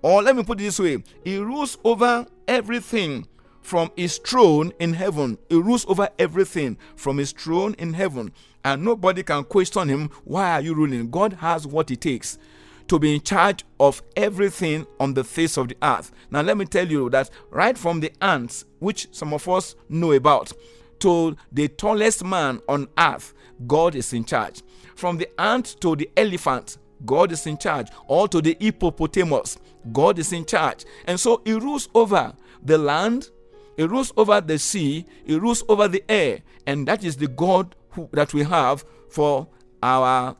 Or 0.03 0.23
let 0.23 0.37
me 0.37 0.45
put 0.45 0.61
it 0.61 0.65
this 0.65 0.79
way: 0.79 1.03
He 1.25 1.39
rules 1.39 1.79
over 1.85 2.27
everything 2.47 3.27
from 3.61 3.91
His 3.97 4.19
throne 4.19 4.73
in 4.79 4.93
heaven. 4.95 5.39
He 5.49 5.57
rules 5.57 5.85
over 5.89 6.09
everything 6.19 6.79
from 6.95 7.19
His 7.19 7.33
throne 7.33 7.75
in 7.79 7.95
heaven, 7.95 8.33
and 8.65 8.85
nobody 8.85 9.23
can 9.25 9.45
question 9.45 9.89
Him. 9.89 10.11
Why 10.25 10.53
are 10.53 10.61
you 10.61 10.75
ruling? 10.75 11.11
God 11.11 11.35
has 11.35 11.67
what 11.67 11.91
it 11.91 12.01
takes 12.01 12.39
to 12.89 12.99
be 12.99 13.15
in 13.15 13.21
charge 13.21 13.65
of 13.81 14.03
everything 14.17 14.87
on 15.01 15.15
the 15.15 15.25
face 15.25 15.57
of 15.57 15.69
the 15.69 15.77
earth. 15.83 16.13
Now, 16.31 16.43
let 16.43 16.57
me 16.57 16.65
tell 16.65 16.87
you 16.87 17.11
that 17.11 17.31
right 17.51 17.77
from 17.77 18.01
the 18.01 18.13
ants, 18.23 18.65
which 18.79 19.09
some 19.13 19.35
of 19.35 19.49
us 19.49 19.75
know 19.89 20.13
about, 20.13 20.53
to 21.01 21.37
the 21.53 21.69
tallest 21.69 22.25
man 22.25 22.61
on 22.69 22.89
earth, 22.99 23.35
God 23.67 23.95
is 23.95 24.13
in 24.13 24.25
charge. 24.25 24.63
From 24.95 25.19
the 25.19 25.29
ant 25.41 25.81
to 25.81 25.97
the 25.97 26.11
elephant, 26.17 26.79
God 27.05 27.33
is 27.33 27.47
in 27.47 27.59
charge. 27.59 27.89
Or 28.07 28.29
to 28.29 28.41
the 28.41 28.57
hippopotamus, 28.59 29.59
God 29.93 30.19
is 30.19 30.33
in 30.33 30.45
charge. 30.45 30.85
And 31.07 31.19
so 31.19 31.43
He 31.45 31.53
rules 31.53 31.89
over 31.95 32.33
the 32.63 32.79
land, 32.79 33.31
He 33.77 33.85
rules 33.85 34.13
over 34.17 34.41
the 34.41 34.59
sea, 34.59 35.05
He 35.25 35.39
rules 35.39 35.63
over 35.69 35.89
the 35.89 36.03
air. 36.09 36.41
And 36.67 36.89
that 36.89 37.05
is 37.05 37.17
the 37.17 37.29
God 37.29 37.75
who, 37.91 38.09
that 38.13 38.33
we 38.33 38.43
have 38.45 38.85
for 39.11 39.49
our 39.83 40.37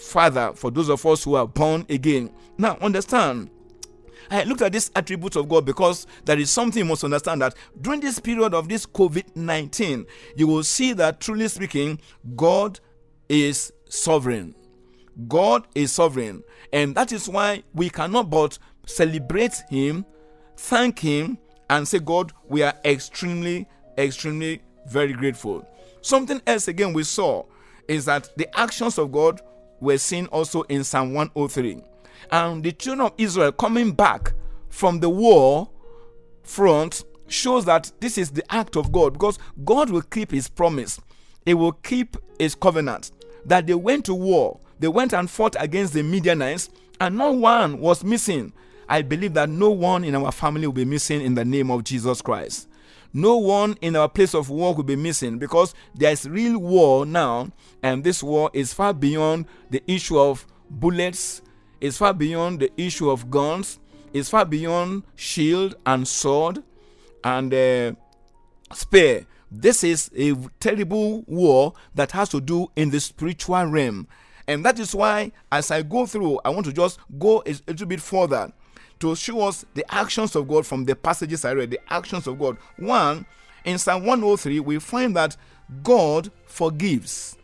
Father 0.00 0.52
for 0.54 0.70
those 0.70 0.88
of 0.88 1.04
us 1.04 1.24
who 1.24 1.34
are 1.34 1.46
born 1.46 1.84
again. 1.88 2.30
Now, 2.58 2.76
understand. 2.80 3.50
I 4.30 4.44
looked 4.44 4.62
at 4.62 4.72
this 4.72 4.90
attribute 4.94 5.36
of 5.36 5.48
God 5.48 5.66
because 5.66 6.06
there 6.24 6.38
is 6.38 6.50
something 6.50 6.80
you 6.80 6.88
must 6.88 7.02
understand 7.02 7.42
that 7.42 7.54
during 7.80 8.00
this 8.00 8.18
period 8.20 8.54
of 8.54 8.68
this 8.68 8.86
COVID 8.86 9.36
19, 9.36 10.06
you 10.36 10.46
will 10.46 10.62
see 10.62 10.92
that 10.92 11.20
truly 11.20 11.48
speaking, 11.48 12.00
God 12.36 12.78
is 13.28 13.72
sovereign. 13.88 14.54
God 15.28 15.66
is 15.74 15.92
sovereign. 15.92 16.44
And 16.72 16.94
that 16.94 17.12
is 17.12 17.28
why 17.28 17.64
we 17.74 17.90
cannot 17.90 18.30
but 18.30 18.58
celebrate 18.86 19.54
Him, 19.68 20.06
thank 20.56 21.00
Him, 21.00 21.38
and 21.68 21.86
say, 21.86 21.98
God, 21.98 22.32
we 22.48 22.62
are 22.62 22.74
extremely, 22.84 23.66
extremely 23.98 24.62
very 24.88 25.12
grateful. 25.12 25.66
Something 26.02 26.40
else 26.46 26.68
again 26.68 26.92
we 26.92 27.02
saw 27.04 27.44
is 27.88 28.04
that 28.04 28.30
the 28.36 28.48
actions 28.58 28.98
of 28.98 29.12
God 29.12 29.40
were 29.80 29.98
seen 29.98 30.26
also 30.26 30.62
in 30.62 30.84
Psalm 30.84 31.14
103. 31.14 31.82
And 32.30 32.62
the 32.62 32.72
children 32.72 33.06
of 33.06 33.14
Israel 33.18 33.52
coming 33.52 33.92
back 33.92 34.32
from 34.68 35.00
the 35.00 35.08
war 35.10 35.68
front 36.42 37.04
shows 37.28 37.64
that 37.64 37.90
this 38.00 38.18
is 38.18 38.30
the 38.30 38.44
act 38.52 38.76
of 38.76 38.92
God 38.92 39.14
because 39.14 39.38
God 39.64 39.90
will 39.90 40.02
keep 40.02 40.30
his 40.30 40.48
promise. 40.48 41.00
He 41.44 41.54
will 41.54 41.72
keep 41.72 42.16
his 42.38 42.54
covenant. 42.54 43.12
That 43.46 43.66
they 43.66 43.74
went 43.74 44.04
to 44.06 44.14
war, 44.14 44.60
they 44.78 44.88
went 44.88 45.14
and 45.14 45.30
fought 45.30 45.56
against 45.58 45.94
the 45.94 46.02
Midianites, 46.02 46.68
and 47.00 47.16
no 47.16 47.32
one 47.32 47.78
was 47.78 48.04
missing. 48.04 48.52
I 48.88 49.02
believe 49.02 49.34
that 49.34 49.48
no 49.48 49.70
one 49.70 50.04
in 50.04 50.14
our 50.14 50.32
family 50.32 50.66
will 50.66 50.74
be 50.74 50.84
missing 50.84 51.22
in 51.22 51.34
the 51.34 51.44
name 51.44 51.70
of 51.70 51.84
Jesus 51.84 52.20
Christ. 52.20 52.68
No 53.12 53.36
one 53.36 53.76
in 53.80 53.96
our 53.96 54.08
place 54.08 54.34
of 54.34 54.50
work 54.50 54.76
will 54.76 54.84
be 54.84 54.96
missing 54.96 55.38
because 55.38 55.74
there 55.94 56.12
is 56.12 56.28
real 56.28 56.58
war 56.58 57.04
now, 57.04 57.50
and 57.82 58.04
this 58.04 58.22
war 58.22 58.50
is 58.52 58.72
far 58.72 58.94
beyond 58.94 59.46
the 59.70 59.82
issue 59.90 60.18
of 60.18 60.46
bullets, 60.70 61.42
it's 61.80 61.96
far 61.96 62.14
beyond 62.14 62.60
the 62.60 62.70
issue 62.76 63.10
of 63.10 63.30
guns, 63.30 63.80
it's 64.12 64.28
far 64.28 64.44
beyond 64.44 65.02
shield 65.16 65.74
and 65.86 66.06
sword 66.06 66.62
and 67.24 67.52
uh, 67.52 67.92
spear. 68.72 69.26
This 69.50 69.82
is 69.82 70.10
a 70.16 70.34
terrible 70.60 71.22
war 71.22 71.72
that 71.94 72.12
has 72.12 72.28
to 72.28 72.40
do 72.40 72.70
in 72.76 72.90
the 72.90 73.00
spiritual 73.00 73.64
realm. 73.64 74.06
And 74.46 74.64
that 74.64 74.78
is 74.78 74.94
why, 74.94 75.32
as 75.50 75.70
I 75.70 75.82
go 75.82 76.06
through, 76.06 76.40
I 76.44 76.50
want 76.50 76.66
to 76.66 76.72
just 76.72 77.00
go 77.18 77.42
a 77.44 77.54
little 77.66 77.86
bit 77.86 78.00
further 78.00 78.52
to 79.00 79.16
show 79.16 79.48
us 79.48 79.64
the 79.74 79.84
actions 79.92 80.36
of 80.36 80.46
God 80.46 80.66
from 80.66 80.84
the 80.84 80.94
passages 80.94 81.44
I 81.44 81.52
read, 81.52 81.70
the 81.70 81.92
actions 81.92 82.26
of 82.26 82.38
God. 82.38 82.56
One, 82.76 83.26
in 83.64 83.78
Psalm 83.78 84.04
103, 84.04 84.60
we 84.60 84.78
find 84.78 85.16
that 85.16 85.36
God 85.82 86.30
forgives. 86.46 87.36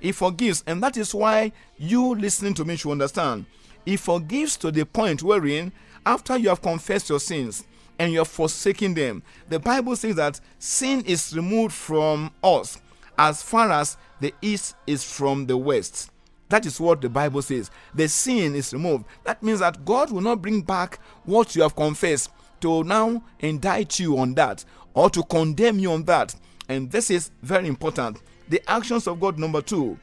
He 0.00 0.12
forgives, 0.12 0.62
and 0.66 0.82
that 0.82 0.96
is 0.96 1.14
why 1.14 1.52
you 1.76 2.14
listening 2.14 2.54
to 2.54 2.64
me 2.64 2.76
should 2.76 2.92
understand. 2.92 3.46
He 3.84 3.96
forgives 3.96 4.56
to 4.58 4.70
the 4.70 4.84
point 4.84 5.22
wherein, 5.22 5.72
after 6.04 6.36
you 6.36 6.48
have 6.48 6.62
confessed 6.62 7.08
your 7.08 7.20
sins 7.20 7.64
and 7.98 8.12
you 8.12 8.18
have 8.18 8.28
forsaken 8.28 8.94
them, 8.94 9.22
the 9.48 9.58
Bible 9.58 9.96
says 9.96 10.16
that 10.16 10.40
sin 10.58 11.02
is 11.06 11.34
removed 11.36 11.74
from 11.74 12.32
us 12.42 12.80
as 13.18 13.42
far 13.42 13.70
as 13.70 13.96
the 14.20 14.32
east 14.40 14.74
is 14.86 15.04
from 15.04 15.46
the 15.46 15.56
west. 15.56 16.11
That 16.52 16.66
is 16.66 16.78
what 16.78 17.00
the 17.00 17.08
Bible 17.08 17.40
says. 17.40 17.70
The 17.94 18.06
sin 18.06 18.54
is 18.54 18.74
removed. 18.74 19.06
That 19.24 19.42
means 19.42 19.60
that 19.60 19.86
God 19.86 20.12
will 20.12 20.20
not 20.20 20.42
bring 20.42 20.60
back 20.60 20.98
what 21.24 21.56
you 21.56 21.62
have 21.62 21.74
confessed 21.74 22.28
to 22.60 22.84
now 22.84 23.24
indict 23.40 23.98
you 23.98 24.18
on 24.18 24.34
that 24.34 24.62
or 24.92 25.08
to 25.08 25.22
condemn 25.22 25.78
you 25.78 25.92
on 25.92 26.04
that. 26.04 26.34
And 26.68 26.90
this 26.90 27.10
is 27.10 27.30
very 27.40 27.68
important. 27.68 28.18
The 28.50 28.60
actions 28.70 29.06
of 29.06 29.18
God, 29.18 29.38
number 29.38 29.62
two, 29.62 29.98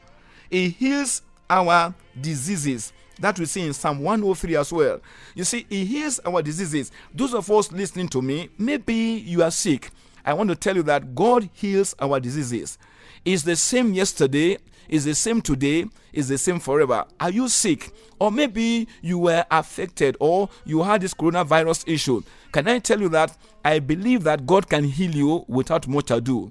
He 0.50 0.70
heals 0.70 1.22
our 1.48 1.94
diseases. 2.20 2.92
That 3.20 3.38
we 3.38 3.44
see 3.46 3.64
in 3.64 3.72
Psalm 3.72 4.00
103 4.00 4.56
as 4.56 4.72
well. 4.72 5.00
You 5.36 5.44
see, 5.44 5.66
He 5.68 5.84
heals 5.84 6.18
our 6.26 6.42
diseases. 6.42 6.90
Those 7.14 7.32
of 7.32 7.48
us 7.48 7.70
listening 7.70 8.08
to 8.08 8.20
me, 8.20 8.48
maybe 8.58 8.92
you 8.92 9.44
are 9.44 9.52
sick. 9.52 9.92
I 10.24 10.34
want 10.34 10.50
to 10.50 10.56
tell 10.56 10.74
you 10.74 10.82
that 10.82 11.14
God 11.14 11.48
heals 11.52 11.94
our 12.00 12.18
diseases. 12.18 12.76
It's 13.24 13.44
the 13.44 13.54
same 13.54 13.94
yesterday, 13.94 14.58
is 14.90 15.04
the 15.04 15.14
same 15.14 15.40
today, 15.40 15.86
is 16.12 16.28
the 16.28 16.36
same 16.36 16.58
forever. 16.58 17.04
Are 17.18 17.30
you 17.30 17.48
sick? 17.48 17.92
Or 18.18 18.30
maybe 18.30 18.88
you 19.00 19.18
were 19.18 19.44
affected 19.50 20.16
or 20.20 20.50
you 20.66 20.82
had 20.82 21.00
this 21.00 21.14
coronavirus 21.14 21.84
issue. 21.86 22.22
Can 22.52 22.68
I 22.68 22.80
tell 22.80 23.00
you 23.00 23.08
that 23.10 23.34
I 23.64 23.78
believe 23.78 24.24
that 24.24 24.46
God 24.46 24.68
can 24.68 24.84
heal 24.84 25.14
you 25.14 25.44
without 25.48 25.86
much 25.88 26.10
ado? 26.10 26.50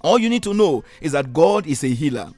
All 0.00 0.18
you 0.18 0.30
need 0.30 0.42
to 0.44 0.54
know 0.54 0.82
is 1.00 1.12
that 1.12 1.32
God 1.32 1.66
is 1.66 1.84
a 1.84 1.88
healer. 1.88 2.32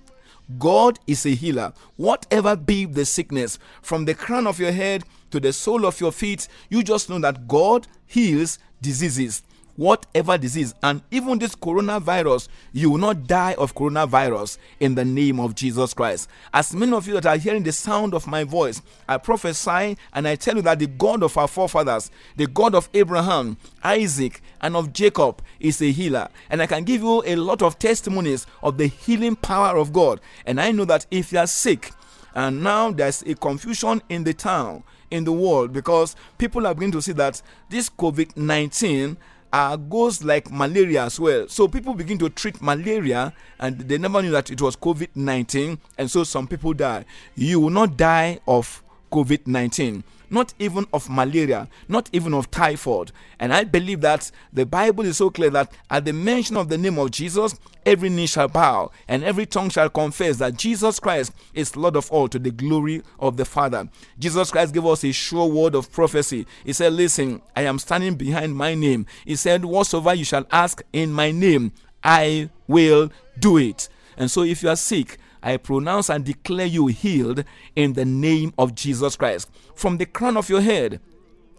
God 0.58 0.98
is 1.06 1.24
a 1.24 1.30
healer. 1.30 1.72
Whatever 1.96 2.56
be 2.56 2.84
the 2.84 3.04
sickness, 3.04 3.58
from 3.82 4.04
the 4.04 4.14
crown 4.14 4.48
of 4.48 4.58
your 4.58 4.72
head 4.72 5.04
to 5.30 5.38
the 5.38 5.52
sole 5.52 5.86
of 5.86 6.00
your 6.00 6.10
feet, 6.10 6.48
you 6.68 6.82
just 6.82 7.08
know 7.08 7.20
that 7.20 7.46
God 7.46 7.86
heals 8.06 8.58
diseases. 8.82 9.42
Whatever 9.80 10.36
disease, 10.36 10.74
and 10.82 11.00
even 11.10 11.38
this 11.38 11.54
coronavirus, 11.54 12.48
you 12.70 12.90
will 12.90 12.98
not 12.98 13.26
die 13.26 13.54
of 13.54 13.74
coronavirus 13.74 14.58
in 14.78 14.94
the 14.94 15.04
name 15.06 15.40
of 15.40 15.54
Jesus 15.54 15.94
Christ. 15.94 16.28
As 16.52 16.74
many 16.74 16.92
of 16.92 17.08
you 17.08 17.14
that 17.14 17.24
are 17.24 17.38
hearing 17.38 17.62
the 17.62 17.72
sound 17.72 18.12
of 18.12 18.26
my 18.26 18.44
voice, 18.44 18.82
I 19.08 19.16
prophesy 19.16 19.96
and 20.12 20.28
I 20.28 20.36
tell 20.36 20.56
you 20.56 20.60
that 20.62 20.80
the 20.80 20.86
God 20.86 21.22
of 21.22 21.34
our 21.38 21.48
forefathers, 21.48 22.10
the 22.36 22.46
God 22.46 22.74
of 22.74 22.90
Abraham, 22.92 23.56
Isaac, 23.82 24.42
and 24.60 24.76
of 24.76 24.92
Jacob 24.92 25.40
is 25.58 25.80
a 25.80 25.90
healer. 25.90 26.28
And 26.50 26.60
I 26.60 26.66
can 26.66 26.84
give 26.84 27.00
you 27.00 27.22
a 27.24 27.36
lot 27.36 27.62
of 27.62 27.78
testimonies 27.78 28.46
of 28.62 28.76
the 28.76 28.86
healing 28.86 29.34
power 29.34 29.78
of 29.78 29.94
God. 29.94 30.20
And 30.44 30.60
I 30.60 30.72
know 30.72 30.84
that 30.84 31.06
if 31.10 31.32
you 31.32 31.38
are 31.38 31.46
sick, 31.46 31.92
and 32.34 32.62
now 32.62 32.90
there's 32.90 33.22
a 33.22 33.34
confusion 33.34 34.02
in 34.10 34.24
the 34.24 34.34
town, 34.34 34.84
in 35.10 35.24
the 35.24 35.32
world, 35.32 35.72
because 35.72 36.16
people 36.36 36.66
are 36.66 36.74
beginning 36.74 36.92
to 36.92 37.02
see 37.02 37.12
that 37.12 37.40
this 37.70 37.88
COVID 37.88 38.36
19 38.36 39.16
uh, 39.52 39.76
goes 39.76 40.22
like 40.24 40.50
malaria 40.50 41.04
as 41.04 41.18
well. 41.18 41.48
So 41.48 41.68
people 41.68 41.94
begin 41.94 42.18
to 42.18 42.28
treat 42.28 42.60
malaria 42.62 43.32
and 43.58 43.78
they 43.78 43.98
never 43.98 44.22
knew 44.22 44.30
that 44.30 44.50
it 44.50 44.60
was 44.60 44.76
COVID 44.76 45.08
19, 45.14 45.78
and 45.98 46.10
so 46.10 46.24
some 46.24 46.46
people 46.46 46.72
die. 46.72 47.04
You 47.34 47.60
will 47.60 47.70
not 47.70 47.96
die 47.96 48.40
of 48.46 48.82
COVID 49.10 49.46
19 49.46 50.04
not 50.30 50.54
even 50.58 50.86
of 50.92 51.10
malaria, 51.10 51.68
not 51.88 52.08
even 52.12 52.32
of 52.32 52.50
typhoid. 52.50 53.12
And 53.38 53.52
I 53.52 53.64
believe 53.64 54.00
that 54.02 54.30
the 54.52 54.64
Bible 54.64 55.04
is 55.04 55.16
so 55.16 55.30
clear 55.30 55.50
that 55.50 55.72
at 55.90 56.04
the 56.04 56.12
mention 56.12 56.56
of 56.56 56.68
the 56.68 56.78
name 56.78 56.98
of 56.98 57.10
Jesus, 57.10 57.58
every 57.84 58.08
knee 58.08 58.26
shall 58.26 58.48
bow 58.48 58.90
and 59.08 59.24
every 59.24 59.46
tongue 59.46 59.70
shall 59.70 59.88
confess 59.90 60.36
that 60.38 60.56
Jesus 60.56 61.00
Christ 61.00 61.32
is 61.54 61.76
Lord 61.76 61.96
of 61.96 62.10
all 62.10 62.28
to 62.28 62.38
the 62.38 62.50
glory 62.50 63.02
of 63.18 63.36
the 63.36 63.44
Father. 63.44 63.88
Jesus 64.18 64.50
Christ 64.50 64.72
gave 64.72 64.86
us 64.86 65.04
a 65.04 65.12
sure 65.12 65.46
word 65.46 65.74
of 65.74 65.90
prophecy. 65.90 66.46
He 66.64 66.72
said, 66.72 66.92
Listen, 66.92 67.42
I 67.56 67.62
am 67.62 67.78
standing 67.78 68.14
behind 68.14 68.54
my 68.54 68.74
name. 68.74 69.06
He 69.24 69.36
said, 69.36 69.64
Whatsoever 69.64 70.14
you 70.14 70.24
shall 70.24 70.46
ask 70.50 70.82
in 70.92 71.12
my 71.12 71.30
name, 71.30 71.72
I 72.02 72.50
will 72.66 73.10
do 73.38 73.56
it. 73.56 73.88
And 74.16 74.30
so 74.30 74.42
if 74.42 74.62
you 74.62 74.68
are 74.68 74.76
sick, 74.76 75.18
I 75.42 75.56
pronounce 75.56 76.10
and 76.10 76.24
declare 76.24 76.66
you 76.66 76.88
healed 76.88 77.44
in 77.76 77.94
the 77.94 78.04
name 78.04 78.52
of 78.58 78.74
Jesus 78.74 79.16
Christ. 79.16 79.50
From 79.74 79.96
the 79.96 80.06
crown 80.06 80.36
of 80.36 80.48
your 80.48 80.60
head 80.60 81.00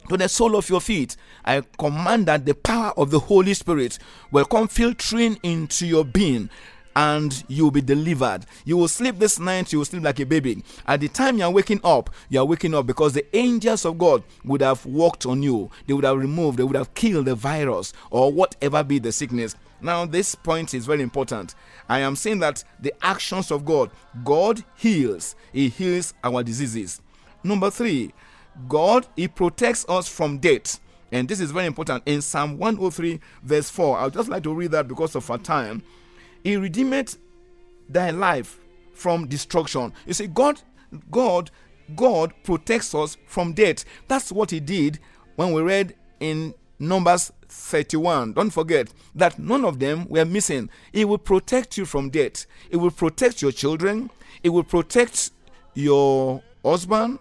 to 0.10 0.18
the 0.18 0.30
sole 0.30 0.56
of 0.56 0.70
your 0.70 0.82
feet, 0.82 1.16
I 1.46 1.62
command 1.78 2.28
that 2.28 2.46
the 2.46 2.54
power 2.54 2.94
of 2.98 3.12
the 3.12 3.20
Holy 3.20 3.54
Spirit 3.54 3.98
will 4.32 4.46
come 4.46 4.68
filtering 4.68 5.40
into 5.44 5.86
your 5.86 6.06
being 6.06 6.50
and 6.96 7.44
you 7.48 7.64
will 7.64 7.72
be 7.72 7.82
delivered. 7.82 8.46
You 8.66 8.78
will 8.78 8.88
sleep 8.88 9.18
this 9.18 9.40
night, 9.40 9.72
you 9.72 9.80
will 9.80 9.86
sleep 9.86 10.04
like 10.04 10.20
a 10.20 10.26
baby. 10.26 10.64
At 10.86 11.00
the 11.00 11.08
time 11.08 11.38
you 11.38 11.44
are 11.44 11.52
waking 11.52 11.82
up, 11.84 12.10
you 12.30 12.40
are 12.40 12.46
waking 12.46 12.76
up 12.76 12.86
because 12.86 13.14
the 13.14 13.36
angels 13.36 13.86
of 13.86 13.98
God 13.98 14.24
would 14.44 14.62
have 14.62 14.86
walked 14.86 15.26
on 15.26 15.42
you. 15.42 15.70
They 15.88 15.94
would 15.94 16.04
have 16.04 16.18
removed, 16.18 16.58
they 16.60 16.64
would 16.64 16.76
have 16.76 16.94
killed 16.94 17.26
the 17.26 17.36
virus 17.36 17.94
or 18.10 18.32
whatever 18.32 18.84
be 18.84 19.00
the 19.00 19.12
sickness. 19.12 19.56
Now, 19.82 20.06
this 20.06 20.36
point 20.36 20.74
is 20.74 20.86
very 20.86 21.02
important. 21.02 21.56
I 21.90 22.00
am 22.00 22.16
saying 22.16 22.40
that 22.40 22.64
the 22.80 22.94
actions 23.02 23.52
of 23.52 23.66
God, 23.66 23.90
God 24.24 24.64
heals, 24.76 25.36
He 25.52 25.70
heals 25.70 26.14
our 26.24 26.44
diseases. 26.44 27.02
Number 27.44 27.70
three, 27.72 28.14
God, 28.68 29.08
He 29.16 29.28
protects 29.28 29.86
us 29.90 30.08
from 30.08 30.38
death. 30.38 30.80
And 31.12 31.28
this 31.28 31.40
is 31.40 31.52
very 31.52 31.66
important. 31.66 32.04
In 32.06 32.22
Psalm 32.22 32.58
103, 32.58 33.20
verse 33.44 33.70
4, 33.70 34.00
I'd 34.00 34.14
just 34.14 34.30
like 34.30 34.44
to 34.44 34.54
read 34.54 34.72
that 34.72 34.88
because 34.88 35.16
of 35.16 35.30
our 35.30 35.38
time. 35.38 35.84
He 36.44 36.56
redeemed 36.56 37.18
thy 37.90 38.12
life 38.12 38.60
from 38.94 39.28
destruction. 39.28 39.94
You 40.06 40.14
see, 40.14 40.28
God, 40.28 40.62
God, 41.10 41.52
God 41.96 42.34
protects 42.44 42.96
us 42.96 43.18
from 43.26 43.54
death. 43.54 43.84
That's 44.08 44.32
what 44.32 44.52
He 44.52 44.60
did 44.60 45.00
when 45.36 45.52
we 45.52 45.62
read 45.62 45.96
in 46.20 46.54
Numbers 46.80 47.32
31. 47.52 48.34
Don't 48.34 48.50
forget 48.50 48.90
that 49.16 49.38
none 49.38 49.66
of 49.66 49.80
them 49.80 50.08
were 50.08 50.26
missing. 50.26 50.70
It 50.94 51.08
will 51.08 51.18
protect 51.18 51.78
you 51.78 51.86
from 51.86 52.10
death. 52.10 52.46
It 52.70 52.78
will 52.78 52.92
protect 52.92 53.42
your 53.42 53.52
children. 53.52 54.10
It 54.44 54.50
will 54.50 54.64
protect 54.64 55.32
your 55.74 56.42
husband. 56.64 57.20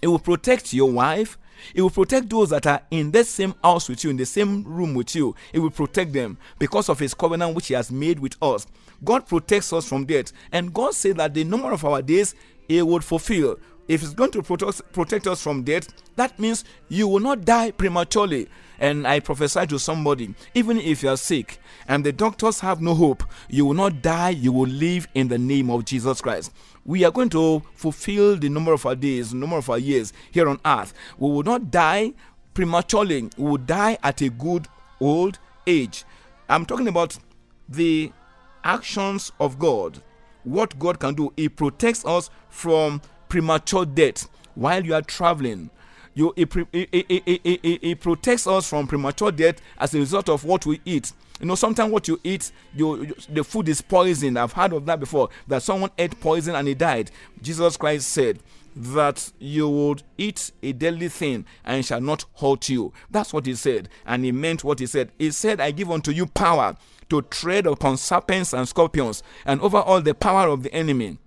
It 0.00 0.06
will 0.06 0.18
protect 0.18 0.72
your 0.72 0.90
wife. 0.90 1.36
It 1.74 1.82
will 1.82 1.90
protect 1.90 2.30
those 2.30 2.50
that 2.50 2.66
are 2.66 2.80
in 2.90 3.10
the 3.10 3.24
same 3.24 3.54
house 3.62 3.88
with 3.88 4.02
you, 4.04 4.10
in 4.10 4.16
the 4.16 4.24
same 4.24 4.64
room 4.64 4.94
with 4.94 5.14
you. 5.14 5.34
It 5.52 5.58
will 5.58 5.70
protect 5.70 6.12
them 6.12 6.38
because 6.58 6.88
of 6.88 6.98
His 6.98 7.12
covenant 7.12 7.54
which 7.54 7.66
He 7.66 7.74
has 7.74 7.90
made 7.90 8.18
with 8.18 8.36
us. 8.42 8.66
God 9.04 9.26
protects 9.26 9.72
us 9.72 9.86
from 9.86 10.06
death. 10.06 10.32
And 10.52 10.72
God 10.72 10.94
said 10.94 11.16
that 11.16 11.34
the 11.34 11.44
number 11.44 11.72
of 11.72 11.84
our 11.84 12.00
days 12.00 12.34
He 12.66 12.80
would 12.80 13.04
fulfill. 13.04 13.58
If 13.90 14.02
He's 14.02 14.14
going 14.14 14.30
to 14.30 14.42
protect, 14.42 15.26
us 15.26 15.42
from 15.42 15.64
death, 15.64 15.88
that 16.16 16.38
means 16.38 16.64
you 16.88 17.08
will 17.08 17.20
not 17.20 17.44
die 17.44 17.72
prematurely. 17.72 18.48
And 18.78 19.06
I 19.06 19.20
prophesy 19.20 19.66
to 19.66 19.78
somebody, 19.78 20.34
even 20.54 20.78
if 20.78 21.02
you 21.02 21.10
are 21.10 21.16
sick 21.16 21.58
and 21.86 22.02
the 22.02 22.12
doctors 22.12 22.60
have 22.60 22.80
no 22.80 22.94
hope, 22.94 23.24
you 23.48 23.66
will 23.66 23.74
not 23.74 24.00
die, 24.00 24.30
you 24.30 24.52
will 24.52 24.68
live 24.68 25.06
in 25.14 25.28
the 25.28 25.38
name 25.38 25.70
of 25.70 25.84
Jesus 25.84 26.20
Christ 26.22 26.52
we 26.84 27.04
are 27.04 27.10
going 27.10 27.28
to 27.28 27.62
fulfill 27.74 28.36
the 28.36 28.48
number 28.48 28.72
of 28.72 28.86
our 28.86 28.94
days, 28.94 29.34
number 29.34 29.56
of 29.56 29.68
our 29.70 29.78
years 29.78 30.12
here 30.30 30.48
on 30.48 30.58
earth. 30.64 30.94
We 31.18 31.30
will 31.30 31.42
not 31.42 31.70
die 31.70 32.14
prematurely, 32.54 33.30
we 33.36 33.50
will 33.50 33.58
die 33.58 33.98
at 34.02 34.20
a 34.22 34.28
good 34.28 34.66
old 35.00 35.38
age. 35.66 36.04
I'm 36.48 36.66
talking 36.66 36.88
about 36.88 37.16
the 37.68 38.12
actions 38.64 39.30
of 39.38 39.58
God, 39.58 40.02
what 40.44 40.78
God 40.78 40.98
can 40.98 41.14
do. 41.14 41.32
He 41.36 41.48
protects 41.48 42.04
us 42.04 42.30
from 42.48 43.00
premature 43.30 43.86
death 43.86 44.28
while 44.54 44.84
you 44.84 44.94
are 44.94 45.00
traveling. 45.00 45.70
You, 46.12 46.34
he, 46.36 46.46
he, 46.72 47.40
he, 47.62 47.78
he 47.80 47.94
protects 47.94 48.46
us 48.46 48.68
from 48.68 48.86
premature 48.86 49.32
death 49.32 49.62
as 49.78 49.94
a 49.94 49.98
result 49.98 50.28
of 50.28 50.44
what 50.44 50.66
we 50.66 50.80
eat. 50.84 51.12
You 51.40 51.46
know, 51.46 51.54
sometimes 51.54 51.90
what 51.90 52.08
you 52.08 52.20
eat, 52.22 52.52
you, 52.74 53.04
you, 53.04 53.16
the 53.30 53.42
food 53.42 53.68
is 53.70 53.80
poisoned. 53.80 54.38
I've 54.38 54.52
heard 54.52 54.74
of 54.74 54.84
that 54.86 55.00
before. 55.00 55.30
That 55.48 55.62
someone 55.62 55.90
ate 55.96 56.20
poison 56.20 56.54
and 56.54 56.68
he 56.68 56.74
died. 56.74 57.10
Jesus 57.40 57.78
Christ 57.78 58.08
said 58.08 58.40
that 58.76 59.32
you 59.38 59.68
would 59.68 60.02
eat 60.18 60.52
a 60.62 60.72
deadly 60.72 61.08
thing 61.08 61.46
and 61.64 61.78
it 61.78 61.84
shall 61.84 62.00
not 62.00 62.24
hurt 62.40 62.68
you. 62.68 62.92
That's 63.10 63.32
what 63.32 63.46
he 63.46 63.54
said. 63.54 63.88
And 64.04 64.24
he 64.24 64.32
meant 64.32 64.64
what 64.64 64.80
he 64.80 64.86
said. 64.86 65.12
He 65.18 65.30
said, 65.30 65.60
I 65.60 65.70
give 65.70 65.90
unto 65.90 66.10
you 66.10 66.26
power 66.26 66.76
to 67.08 67.22
tread 67.22 67.66
upon 67.66 67.96
serpents 67.96 68.52
and 68.52 68.68
scorpions 68.68 69.22
and 69.46 69.60
over 69.60 69.78
all 69.78 70.00
the 70.02 70.14
power 70.14 70.48
of 70.48 70.62
the 70.62 70.72
enemy 70.74 71.18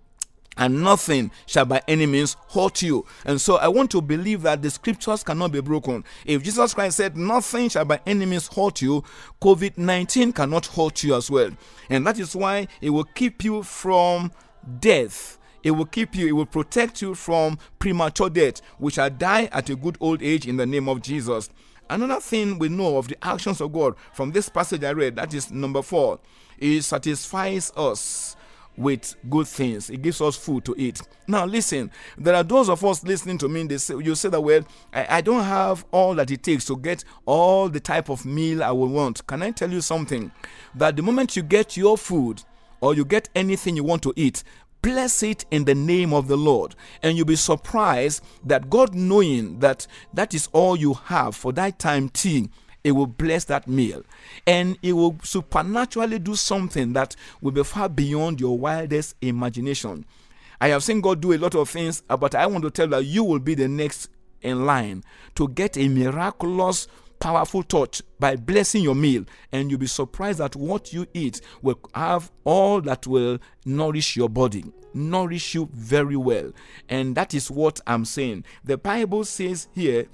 and 0.57 0.83
nothing 0.83 1.31
shall 1.45 1.65
by 1.65 1.81
any 1.87 2.05
means 2.05 2.37
hurt 2.49 2.81
you. 2.81 3.05
And 3.25 3.39
so 3.39 3.57
I 3.57 3.67
want 3.67 3.91
to 3.91 4.01
believe 4.01 4.43
that 4.43 4.61
the 4.61 4.69
scriptures 4.69 5.23
cannot 5.23 5.51
be 5.51 5.61
broken. 5.61 6.03
If 6.25 6.43
Jesus 6.43 6.73
Christ 6.73 6.97
said 6.97 7.17
nothing 7.17 7.69
shall 7.69 7.85
by 7.85 7.99
any 8.05 8.25
means 8.25 8.47
hurt 8.47 8.81
you, 8.81 9.03
COVID 9.41 9.77
19 9.77 10.33
cannot 10.33 10.67
hurt 10.67 11.03
you 11.03 11.15
as 11.15 11.29
well. 11.29 11.51
And 11.89 12.05
that 12.05 12.19
is 12.19 12.35
why 12.35 12.67
it 12.81 12.91
will 12.91 13.03
keep 13.03 13.43
you 13.43 13.63
from 13.63 14.31
death. 14.79 15.37
It 15.63 15.71
will 15.71 15.85
keep 15.85 16.15
you, 16.15 16.27
it 16.27 16.33
will 16.33 16.45
protect 16.45 17.01
you 17.01 17.15
from 17.15 17.57
premature 17.79 18.29
death, 18.29 18.61
which 18.77 18.95
shall 18.95 19.09
die 19.09 19.47
at 19.51 19.69
a 19.69 19.75
good 19.75 19.97
old 20.01 20.21
age 20.21 20.45
in 20.45 20.57
the 20.57 20.65
name 20.65 20.89
of 20.89 21.01
Jesus. 21.01 21.49
Another 21.89 22.19
thing 22.19 22.59
we 22.59 22.69
know 22.69 22.97
of 22.97 23.07
the 23.07 23.17
actions 23.25 23.61
of 23.61 23.71
God 23.71 23.95
from 24.13 24.31
this 24.31 24.49
passage 24.49 24.83
I 24.83 24.91
read, 24.91 25.15
that 25.15 25.33
is 25.33 25.51
number 25.51 25.81
four, 25.81 26.19
it 26.57 26.81
satisfies 26.81 27.71
us 27.75 28.35
with 28.77 29.15
good 29.29 29.47
things. 29.47 29.89
It 29.89 30.01
gives 30.01 30.21
us 30.21 30.35
food 30.35 30.65
to 30.65 30.75
eat. 30.77 31.01
Now, 31.27 31.45
listen, 31.45 31.91
there 32.17 32.35
are 32.35 32.43
those 32.43 32.69
of 32.69 32.83
us 32.83 33.03
listening 33.03 33.37
to 33.39 33.49
me, 33.49 33.63
they 33.63 33.77
say, 33.77 33.95
you 33.95 34.15
say 34.15 34.29
that, 34.29 34.41
well, 34.41 34.63
I, 34.93 35.17
I 35.17 35.21
don't 35.21 35.43
have 35.43 35.85
all 35.91 36.15
that 36.15 36.31
it 36.31 36.43
takes 36.43 36.65
to 36.65 36.77
get 36.77 37.03
all 37.25 37.69
the 37.69 37.79
type 37.79 38.09
of 38.09 38.25
meal 38.25 38.63
I 38.63 38.71
will 38.71 38.87
want. 38.87 39.25
Can 39.27 39.43
I 39.43 39.51
tell 39.51 39.71
you 39.71 39.81
something? 39.81 40.31
That 40.75 40.95
the 40.95 41.03
moment 41.03 41.35
you 41.35 41.43
get 41.43 41.77
your 41.77 41.97
food 41.97 42.43
or 42.81 42.93
you 42.93 43.05
get 43.05 43.29
anything 43.35 43.75
you 43.75 43.83
want 43.83 44.01
to 44.03 44.13
eat, 44.15 44.43
bless 44.81 45.23
it 45.23 45.45
in 45.49 45.65
the 45.65 45.75
name 45.75 46.13
of 46.13 46.27
the 46.27 46.35
Lord. 46.35 46.75
And 47.01 47.15
you'll 47.15 47.25
be 47.25 47.35
surprised 47.35 48.23
that 48.45 48.69
God, 48.69 48.93
knowing 48.93 49.59
that 49.59 49.87
that 50.13 50.33
is 50.33 50.49
all 50.51 50.75
you 50.75 50.93
have 50.93 51.35
for 51.35 51.51
that 51.53 51.79
time 51.79 52.09
T, 52.09 52.49
it 52.83 52.91
will 52.91 53.07
bless 53.07 53.45
that 53.45 53.67
meal 53.67 54.03
and 54.45 54.77
it 54.81 54.93
will 54.93 55.17
supernaturally 55.23 56.19
do 56.19 56.35
something 56.35 56.93
that 56.93 57.15
will 57.41 57.51
be 57.51 57.63
far 57.63 57.89
beyond 57.89 58.39
your 58.39 58.57
wildest 58.57 59.15
imagination. 59.21 60.05
I 60.59 60.69
have 60.69 60.83
seen 60.83 61.01
God 61.01 61.21
do 61.21 61.33
a 61.33 61.37
lot 61.37 61.55
of 61.55 61.69
things, 61.69 62.03
uh, 62.09 62.17
but 62.17 62.35
I 62.35 62.45
want 62.45 62.63
to 62.63 62.71
tell 62.71 62.87
that 62.87 63.05
you 63.05 63.23
will 63.23 63.39
be 63.39 63.55
the 63.55 63.67
next 63.67 64.09
in 64.41 64.65
line 64.65 65.03
to 65.35 65.47
get 65.49 65.77
a 65.77 65.87
miraculous, 65.87 66.87
powerful 67.19 67.63
touch 67.63 68.01
by 68.19 68.35
blessing 68.35 68.83
your 68.83 68.95
meal, 68.95 69.25
and 69.51 69.69
you'll 69.69 69.79
be 69.79 69.87
surprised 69.87 70.39
that 70.39 70.55
what 70.55 70.93
you 70.93 71.05
eat 71.13 71.41
will 71.61 71.79
have 71.95 72.31
all 72.43 72.81
that 72.81 73.07
will 73.07 73.39
nourish 73.65 74.15
your 74.15 74.29
body. 74.29 74.63
Nourish 74.93 75.55
you 75.55 75.69
very 75.73 76.15
well. 76.15 76.51
And 76.87 77.15
that 77.15 77.33
is 77.33 77.49
what 77.49 77.81
I'm 77.87 78.05
saying. 78.05 78.45
The 78.63 78.77
Bible 78.77 79.23
says 79.23 79.67
here 79.73 80.05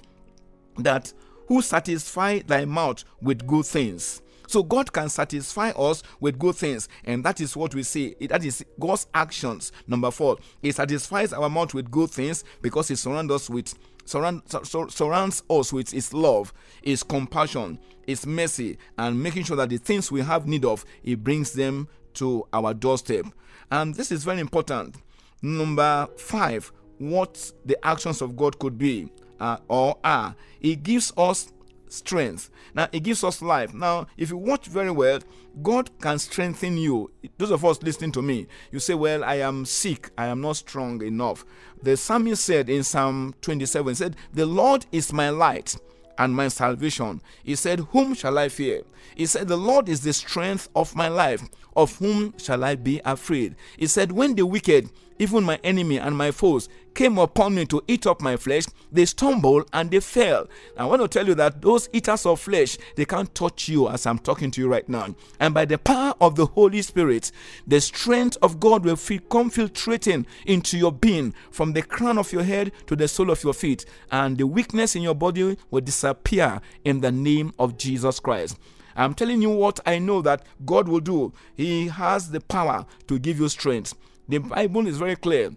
that 0.78 1.12
who 1.50 1.60
satisfy 1.60 2.38
thy 2.38 2.64
mouth 2.64 3.02
with 3.20 3.44
good 3.44 3.66
things. 3.66 4.22
So 4.46 4.62
God 4.62 4.92
can 4.92 5.08
satisfy 5.08 5.70
us 5.70 6.04
with 6.20 6.38
good 6.38 6.54
things, 6.54 6.88
and 7.04 7.24
that 7.24 7.40
is 7.40 7.56
what 7.56 7.74
we 7.74 7.82
see. 7.82 8.14
That 8.20 8.44
is 8.44 8.64
God's 8.78 9.08
actions. 9.12 9.72
Number 9.88 10.12
four, 10.12 10.38
He 10.62 10.70
satisfies 10.70 11.32
our 11.32 11.50
mouth 11.50 11.74
with 11.74 11.90
good 11.90 12.08
things 12.10 12.44
because 12.62 12.86
He 12.86 12.94
surrounds 12.94 13.32
us 13.32 13.50
with 13.50 13.74
surround, 14.04 14.42
sur- 14.46 14.62
sur- 14.62 14.90
surrounds 14.90 15.42
us 15.50 15.72
with 15.72 15.90
His 15.90 16.14
love, 16.14 16.52
His 16.84 17.02
compassion, 17.02 17.80
His 18.06 18.24
mercy, 18.24 18.78
and 18.96 19.20
making 19.20 19.42
sure 19.42 19.56
that 19.56 19.70
the 19.70 19.78
things 19.78 20.12
we 20.12 20.20
have 20.20 20.46
need 20.46 20.64
of, 20.64 20.84
He 21.02 21.16
brings 21.16 21.52
them 21.52 21.88
to 22.14 22.46
our 22.52 22.74
doorstep. 22.74 23.26
And 23.72 23.92
this 23.96 24.12
is 24.12 24.22
very 24.22 24.38
important. 24.38 24.94
Number 25.42 26.08
five, 26.16 26.70
what 26.98 27.50
the 27.64 27.84
actions 27.84 28.22
of 28.22 28.36
God 28.36 28.56
could 28.60 28.78
be 28.78 29.10
uh, 29.40 29.58
or 29.68 29.98
are. 30.04 30.36
He 30.60 30.76
gives 30.76 31.12
us 31.16 31.52
strength. 31.88 32.50
Now, 32.74 32.88
He 32.92 33.00
gives 33.00 33.24
us 33.24 33.42
life. 33.42 33.74
Now, 33.74 34.06
if 34.16 34.30
you 34.30 34.36
watch 34.36 34.66
very 34.66 34.90
well, 34.90 35.20
God 35.62 35.90
can 36.00 36.18
strengthen 36.18 36.76
you. 36.76 37.10
Those 37.38 37.50
of 37.50 37.64
us 37.64 37.82
listening 37.82 38.12
to 38.12 38.22
me, 38.22 38.46
you 38.70 38.78
say, 38.78 38.94
Well, 38.94 39.24
I 39.24 39.36
am 39.36 39.64
sick. 39.64 40.10
I 40.16 40.26
am 40.26 40.40
not 40.40 40.56
strong 40.56 41.02
enough. 41.02 41.44
The 41.82 41.96
psalmist 41.96 42.44
said 42.44 42.68
in 42.68 42.84
Psalm 42.84 43.34
27, 43.40 43.94
said, 43.94 44.16
The 44.32 44.46
Lord 44.46 44.86
is 44.92 45.12
my 45.12 45.30
light 45.30 45.76
and 46.18 46.34
my 46.34 46.48
salvation. 46.48 47.22
He 47.42 47.56
said, 47.56 47.80
Whom 47.90 48.14
shall 48.14 48.38
I 48.38 48.48
fear? 48.48 48.82
He 49.16 49.26
said, 49.26 49.48
The 49.48 49.56
Lord 49.56 49.88
is 49.88 50.02
the 50.02 50.12
strength 50.12 50.68
of 50.76 50.94
my 50.94 51.08
life. 51.08 51.42
Of 51.74 51.96
whom 51.96 52.34
shall 52.36 52.64
I 52.64 52.74
be 52.74 53.00
afraid? 53.04 53.56
He 53.76 53.86
said, 53.86 54.12
When 54.12 54.34
the 54.34 54.44
wicked, 54.44 54.90
even 55.20 55.44
my 55.44 55.60
enemy 55.62 55.98
and 55.98 56.16
my 56.16 56.30
foes, 56.30 56.68
came 56.94 57.18
upon 57.18 57.54
me 57.54 57.66
to 57.66 57.82
eat 57.86 58.06
up 58.06 58.20
my 58.20 58.36
flesh, 58.36 58.64
they 58.90 59.04
stumbled 59.04 59.68
and 59.72 59.90
they 59.90 60.00
fell. 60.00 60.48
I 60.76 60.86
want 60.86 61.02
to 61.02 61.08
tell 61.08 61.26
you 61.26 61.34
that 61.34 61.60
those 61.62 61.88
eaters 61.92 62.26
of 62.26 62.40
flesh, 62.40 62.78
they 62.96 63.04
can't 63.04 63.32
touch 63.34 63.68
you 63.68 63.88
as 63.88 64.06
I'm 64.06 64.18
talking 64.18 64.50
to 64.52 64.60
you 64.60 64.68
right 64.68 64.88
now. 64.88 65.14
And 65.38 65.54
by 65.54 65.66
the 65.66 65.78
power 65.78 66.14
of 66.20 66.36
the 66.36 66.46
Holy 66.46 66.82
Spirit, 66.82 67.30
the 67.66 67.80
strength 67.80 68.38
of 68.42 68.58
God 68.58 68.84
will 68.84 68.96
come 68.96 69.50
filtrating 69.50 70.24
into 70.46 70.78
your 70.78 70.92
being 70.92 71.34
from 71.50 71.74
the 71.74 71.82
crown 71.82 72.18
of 72.18 72.32
your 72.32 72.42
head 72.42 72.72
to 72.86 72.96
the 72.96 73.06
sole 73.06 73.30
of 73.30 73.44
your 73.44 73.54
feet. 73.54 73.84
And 74.10 74.38
the 74.38 74.46
weakness 74.46 74.96
in 74.96 75.02
your 75.02 75.14
body 75.14 75.56
will 75.70 75.82
disappear 75.82 76.60
in 76.84 77.02
the 77.02 77.12
name 77.12 77.52
of 77.58 77.76
Jesus 77.76 78.20
Christ. 78.20 78.58
I'm 78.96 79.14
telling 79.14 79.40
you 79.40 79.50
what 79.50 79.80
I 79.86 79.98
know 79.98 80.22
that 80.22 80.44
God 80.66 80.88
will 80.88 81.00
do. 81.00 81.32
He 81.56 81.88
has 81.88 82.30
the 82.30 82.40
power 82.40 82.86
to 83.06 83.18
give 83.18 83.38
you 83.38 83.48
strength. 83.48 83.94
The 84.30 84.38
Bible 84.38 84.86
is 84.86 84.96
very 84.96 85.16
clear 85.16 85.50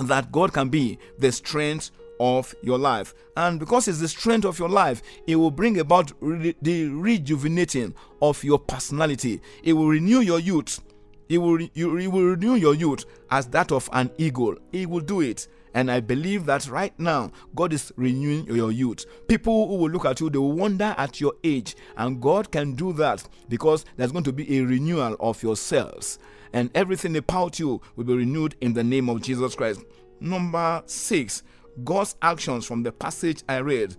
that 0.00 0.32
God 0.32 0.52
can 0.52 0.68
be 0.68 0.98
the 1.20 1.30
strength 1.30 1.92
of 2.18 2.52
your 2.60 2.76
life. 2.76 3.14
And 3.36 3.60
because 3.60 3.86
it's 3.86 4.00
the 4.00 4.08
strength 4.08 4.44
of 4.44 4.58
your 4.58 4.68
life, 4.68 5.00
it 5.28 5.36
will 5.36 5.52
bring 5.52 5.78
about 5.78 6.10
re- 6.18 6.56
the 6.60 6.88
rejuvenating 6.88 7.94
of 8.20 8.42
your 8.42 8.58
personality. 8.58 9.40
It 9.62 9.74
will 9.74 9.86
renew 9.86 10.18
your 10.18 10.40
youth. 10.40 10.80
It 11.28 11.38
will, 11.38 11.58
re- 11.58 11.70
you, 11.72 12.10
will 12.10 12.24
renew 12.24 12.56
your 12.56 12.74
youth 12.74 13.04
as 13.30 13.46
that 13.50 13.70
of 13.70 13.88
an 13.92 14.10
eagle. 14.18 14.56
It 14.72 14.90
will 14.90 14.98
do 14.98 15.20
it. 15.20 15.46
And 15.72 15.88
I 15.88 16.00
believe 16.00 16.46
that 16.46 16.66
right 16.68 16.98
now, 16.98 17.30
God 17.54 17.72
is 17.72 17.92
renewing 17.94 18.44
your 18.46 18.72
youth. 18.72 19.06
People 19.28 19.68
who 19.68 19.76
will 19.76 19.90
look 19.90 20.04
at 20.04 20.18
you, 20.18 20.30
they 20.30 20.38
will 20.38 20.50
wonder 20.50 20.96
at 20.98 21.20
your 21.20 21.34
age. 21.44 21.76
And 21.96 22.20
God 22.20 22.50
can 22.50 22.74
do 22.74 22.92
that 22.94 23.22
because 23.48 23.84
there's 23.96 24.10
going 24.10 24.24
to 24.24 24.32
be 24.32 24.58
a 24.58 24.64
renewal 24.64 25.14
of 25.20 25.40
your 25.44 25.54
cells. 25.54 26.18
And 26.52 26.70
everything 26.74 27.16
about 27.16 27.58
you 27.58 27.80
will 27.96 28.04
be 28.04 28.14
renewed 28.14 28.56
in 28.60 28.72
the 28.72 28.84
name 28.84 29.08
of 29.08 29.22
Jesus 29.22 29.54
Christ. 29.54 29.82
Number 30.20 30.82
six, 30.86 31.42
God's 31.84 32.16
actions 32.20 32.66
from 32.66 32.82
the 32.82 32.92
passage 32.92 33.42
I 33.48 33.58
read. 33.58 33.96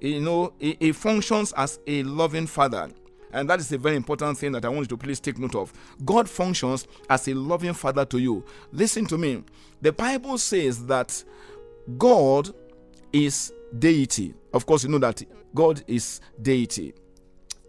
You 0.00 0.20
know, 0.20 0.52
it 0.58 0.94
functions 0.94 1.52
as 1.56 1.78
a 1.86 2.02
loving 2.02 2.46
father. 2.46 2.90
And 3.32 3.48
that 3.48 3.60
is 3.60 3.72
a 3.72 3.78
very 3.78 3.96
important 3.96 4.36
thing 4.36 4.52
that 4.52 4.64
I 4.64 4.68
want 4.68 4.80
you 4.80 4.88
to 4.88 4.96
please 4.96 5.20
take 5.20 5.38
note 5.38 5.54
of. 5.54 5.72
God 6.04 6.28
functions 6.28 6.86
as 7.08 7.28
a 7.28 7.34
loving 7.34 7.72
father 7.72 8.04
to 8.06 8.18
you. 8.18 8.44
Listen 8.72 9.06
to 9.06 9.16
me. 9.16 9.42
The 9.80 9.92
Bible 9.92 10.36
says 10.38 10.86
that 10.86 11.24
God 11.96 12.50
is 13.12 13.52
deity. 13.78 14.34
Of 14.52 14.66
course, 14.66 14.84
you 14.84 14.90
know 14.90 14.98
that 14.98 15.22
God 15.54 15.82
is 15.86 16.20
deity. 16.42 16.94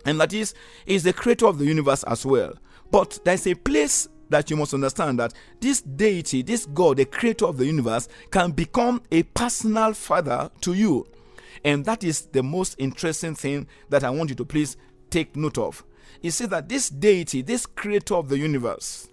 And 0.05 0.19
that 0.19 0.33
is, 0.33 0.53
is 0.85 1.03
the 1.03 1.13
creator 1.13 1.47
of 1.47 1.59
the 1.59 1.65
universe 1.65 2.03
as 2.03 2.25
well. 2.25 2.53
But 2.91 3.19
there's 3.23 3.47
a 3.47 3.53
place 3.53 4.09
that 4.33 4.49
you 4.49 4.57
must 4.57 4.73
understand 4.73 5.19
that 5.19 5.33
this 5.59 5.81
deity, 5.81 6.41
this 6.41 6.65
God, 6.65 6.97
the 6.97 7.05
creator 7.05 7.45
of 7.45 7.57
the 7.57 7.65
universe, 7.65 8.07
can 8.31 8.51
become 8.51 9.01
a 9.11 9.23
personal 9.23 9.93
father 9.93 10.49
to 10.61 10.73
you. 10.73 11.07
And 11.63 11.85
that 11.85 12.03
is 12.03 12.21
the 12.21 12.41
most 12.41 12.75
interesting 12.79 13.35
thing 13.35 13.67
that 13.89 14.03
I 14.03 14.09
want 14.09 14.31
you 14.31 14.35
to 14.37 14.45
please 14.45 14.75
take 15.11 15.35
note 15.35 15.59
of. 15.59 15.83
You 16.21 16.31
see 16.31 16.47
that 16.47 16.67
this 16.67 16.89
deity, 16.89 17.43
this 17.43 17.67
creator 17.67 18.15
of 18.15 18.29
the 18.29 18.37
universe, 18.39 19.07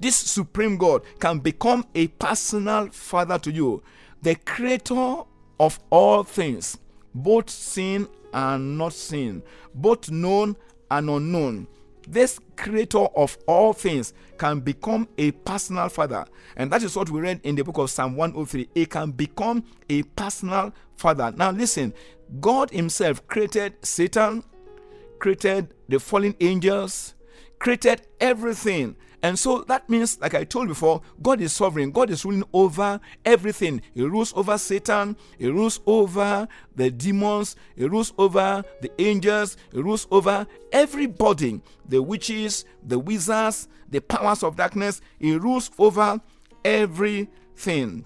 this 0.00 0.16
supreme 0.16 0.78
God 0.78 1.02
can 1.20 1.40
become 1.40 1.84
a 1.94 2.08
personal 2.08 2.88
father 2.88 3.38
to 3.40 3.52
you, 3.52 3.82
the 4.22 4.34
creator 4.34 5.24
of 5.60 5.78
all 5.90 6.22
things, 6.22 6.78
both 7.14 7.50
seen 7.50 8.08
and 8.32 8.78
not 8.78 8.94
seen, 8.94 9.42
both 9.74 10.10
known 10.10 10.56
and 10.90 11.10
unknown. 11.10 11.66
This 12.06 12.38
creator 12.56 13.06
of 13.16 13.38
all 13.46 13.72
things 13.72 14.12
can 14.38 14.60
become 14.60 15.08
a 15.18 15.30
personal 15.30 15.88
father. 15.88 16.24
And 16.56 16.70
that 16.70 16.82
is 16.82 16.96
what 16.96 17.10
we 17.10 17.20
read 17.20 17.40
in 17.42 17.54
the 17.54 17.64
book 17.64 17.78
of 17.78 17.90
Psalm 17.90 18.16
103. 18.16 18.68
It 18.74 18.90
can 18.90 19.10
become 19.10 19.64
a 19.88 20.02
personal 20.02 20.72
father. 20.96 21.32
Now, 21.36 21.50
listen, 21.50 21.94
God 22.40 22.70
Himself 22.70 23.26
created 23.26 23.74
Satan, 23.82 24.44
created 25.18 25.74
the 25.88 25.98
fallen 25.98 26.34
angels, 26.40 27.14
created 27.58 28.02
everything. 28.20 28.96
And 29.24 29.38
so 29.38 29.62
that 29.68 29.88
means, 29.88 30.20
like 30.20 30.34
I 30.34 30.44
told 30.44 30.68
before, 30.68 31.00
God 31.22 31.40
is 31.40 31.54
sovereign. 31.54 31.92
God 31.92 32.10
is 32.10 32.26
ruling 32.26 32.44
over 32.52 33.00
everything. 33.24 33.80
He 33.94 34.02
rules 34.02 34.34
over 34.36 34.58
Satan. 34.58 35.16
He 35.38 35.48
rules 35.48 35.80
over 35.86 36.46
the 36.76 36.90
demons. 36.90 37.56
He 37.74 37.86
rules 37.86 38.12
over 38.18 38.62
the 38.82 38.92
angels. 39.00 39.56
He 39.72 39.80
rules 39.80 40.06
over 40.10 40.46
everybody 40.72 41.62
the 41.88 42.02
witches, 42.02 42.66
the 42.86 42.98
wizards, 42.98 43.66
the 43.88 44.02
powers 44.02 44.42
of 44.42 44.56
darkness. 44.56 45.00
He 45.18 45.34
rules 45.38 45.70
over 45.78 46.20
everything. 46.62 48.04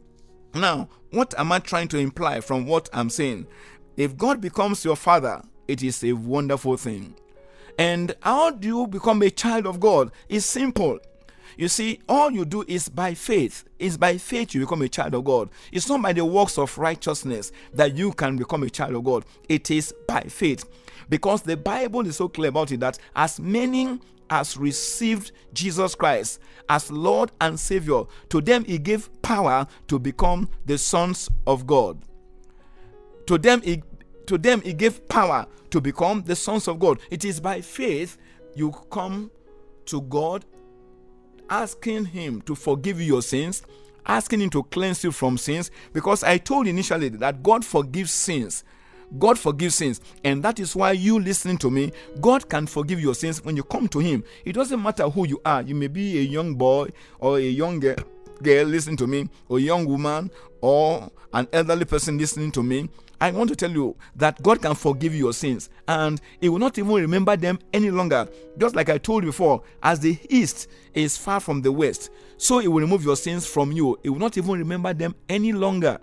Now, 0.54 0.88
what 1.10 1.34
am 1.36 1.50
I 1.50 1.58
trying 1.58 1.88
to 1.88 1.98
imply 1.98 2.40
from 2.40 2.64
what 2.64 2.88
I'm 2.92 3.10
saying? 3.10 3.48
If 3.96 4.16
God 4.16 4.40
becomes 4.40 4.84
your 4.84 4.94
father, 4.94 5.42
it 5.66 5.82
is 5.82 6.04
a 6.04 6.12
wonderful 6.12 6.76
thing. 6.76 7.16
And 7.78 8.14
how 8.22 8.50
do 8.50 8.66
you 8.66 8.86
become 8.88 9.22
a 9.22 9.30
child 9.30 9.66
of 9.66 9.78
God? 9.78 10.10
It's 10.28 10.44
simple. 10.44 10.98
You 11.56 11.68
see, 11.68 12.00
all 12.08 12.30
you 12.30 12.44
do 12.44 12.64
is 12.68 12.88
by 12.88 13.14
faith. 13.14 13.64
It's 13.78 13.96
by 13.96 14.18
faith 14.18 14.54
you 14.54 14.60
become 14.60 14.82
a 14.82 14.88
child 14.88 15.14
of 15.14 15.24
God. 15.24 15.48
It's 15.72 15.88
not 15.88 16.02
by 16.02 16.12
the 16.12 16.24
works 16.24 16.58
of 16.58 16.76
righteousness 16.76 17.52
that 17.72 17.96
you 17.96 18.12
can 18.12 18.36
become 18.36 18.62
a 18.62 18.70
child 18.70 18.94
of 18.94 19.04
God. 19.04 19.24
It 19.48 19.70
is 19.70 19.94
by 20.06 20.22
faith. 20.22 20.64
Because 21.08 21.42
the 21.42 21.56
Bible 21.56 22.06
is 22.06 22.16
so 22.16 22.28
clear 22.28 22.50
about 22.50 22.70
it 22.70 22.80
that 22.80 22.98
as 23.16 23.40
many 23.40 23.98
as 24.30 24.56
received 24.56 25.32
Jesus 25.52 25.94
Christ 25.94 26.40
as 26.68 26.92
Lord 26.92 27.32
and 27.40 27.58
Savior, 27.58 28.04
to 28.28 28.40
them 28.40 28.64
he 28.64 28.78
gave 28.78 29.10
power 29.22 29.66
to 29.88 29.98
become 29.98 30.48
the 30.66 30.78
sons 30.78 31.30
of 31.46 31.66
God. 31.66 31.98
To 33.26 33.38
them 33.38 33.62
he 33.62 33.82
to 34.28 34.38
them 34.38 34.60
he 34.62 34.72
gave 34.72 35.08
power 35.08 35.46
to 35.70 35.80
become 35.80 36.22
the 36.22 36.36
sons 36.36 36.68
of 36.68 36.78
God. 36.78 37.00
It 37.10 37.24
is 37.24 37.40
by 37.40 37.60
faith 37.60 38.16
you 38.54 38.72
come 38.90 39.30
to 39.86 40.02
God 40.02 40.44
asking 41.50 42.06
him 42.06 42.42
to 42.42 42.54
forgive 42.54 43.00
you 43.00 43.06
your 43.06 43.22
sins, 43.22 43.62
asking 44.06 44.40
him 44.40 44.50
to 44.50 44.62
cleanse 44.64 45.02
you 45.02 45.12
from 45.12 45.38
sins 45.38 45.70
because 45.92 46.22
I 46.22 46.38
told 46.38 46.66
initially 46.66 47.08
that 47.08 47.42
God 47.42 47.64
forgives 47.64 48.12
sins. 48.12 48.64
God 49.18 49.38
forgives 49.38 49.76
sins, 49.76 50.02
and 50.22 50.42
that 50.42 50.60
is 50.60 50.76
why 50.76 50.92
you 50.92 51.18
listening 51.18 51.56
to 51.58 51.70
me, 51.70 51.92
God 52.20 52.46
can 52.46 52.66
forgive 52.66 53.00
your 53.00 53.14
sins 53.14 53.42
when 53.42 53.56
you 53.56 53.62
come 53.62 53.88
to 53.88 54.00
Him. 54.00 54.22
It 54.44 54.52
doesn't 54.52 54.82
matter 54.82 55.08
who 55.08 55.26
you 55.26 55.40
are. 55.46 55.62
You 55.62 55.74
may 55.74 55.86
be 55.88 56.18
a 56.18 56.22
young 56.22 56.56
boy 56.56 56.90
or 57.18 57.38
a 57.38 57.42
young 57.42 57.80
girl, 57.80 57.96
girl 58.42 58.66
listening 58.66 58.98
to 58.98 59.06
me, 59.06 59.30
or 59.48 59.56
a 59.56 59.62
young 59.62 59.86
woman, 59.86 60.30
or 60.60 61.10
an 61.32 61.48
elderly 61.54 61.86
person 61.86 62.18
listening 62.18 62.52
to 62.52 62.62
me. 62.62 62.90
I 63.20 63.30
want 63.32 63.50
to 63.50 63.56
tell 63.56 63.70
you 63.70 63.96
that 64.16 64.42
God 64.42 64.62
can 64.62 64.74
forgive 64.74 65.14
your 65.14 65.32
sins 65.32 65.70
and 65.86 66.20
He 66.40 66.48
will 66.48 66.58
not 66.58 66.78
even 66.78 66.92
remember 66.92 67.36
them 67.36 67.58
any 67.72 67.90
longer. 67.90 68.28
Just 68.58 68.76
like 68.76 68.88
I 68.88 68.98
told 68.98 69.24
you 69.24 69.30
before, 69.30 69.62
as 69.82 70.00
the 70.00 70.18
east 70.28 70.68
is 70.94 71.16
far 71.16 71.40
from 71.40 71.62
the 71.62 71.72
west, 71.72 72.10
so 72.36 72.58
He 72.58 72.68
will 72.68 72.80
remove 72.80 73.04
your 73.04 73.16
sins 73.16 73.46
from 73.46 73.72
you. 73.72 73.98
He 74.02 74.08
will 74.08 74.18
not 74.20 74.38
even 74.38 74.52
remember 74.52 74.94
them 74.94 75.14
any 75.28 75.52
longer. 75.52 75.98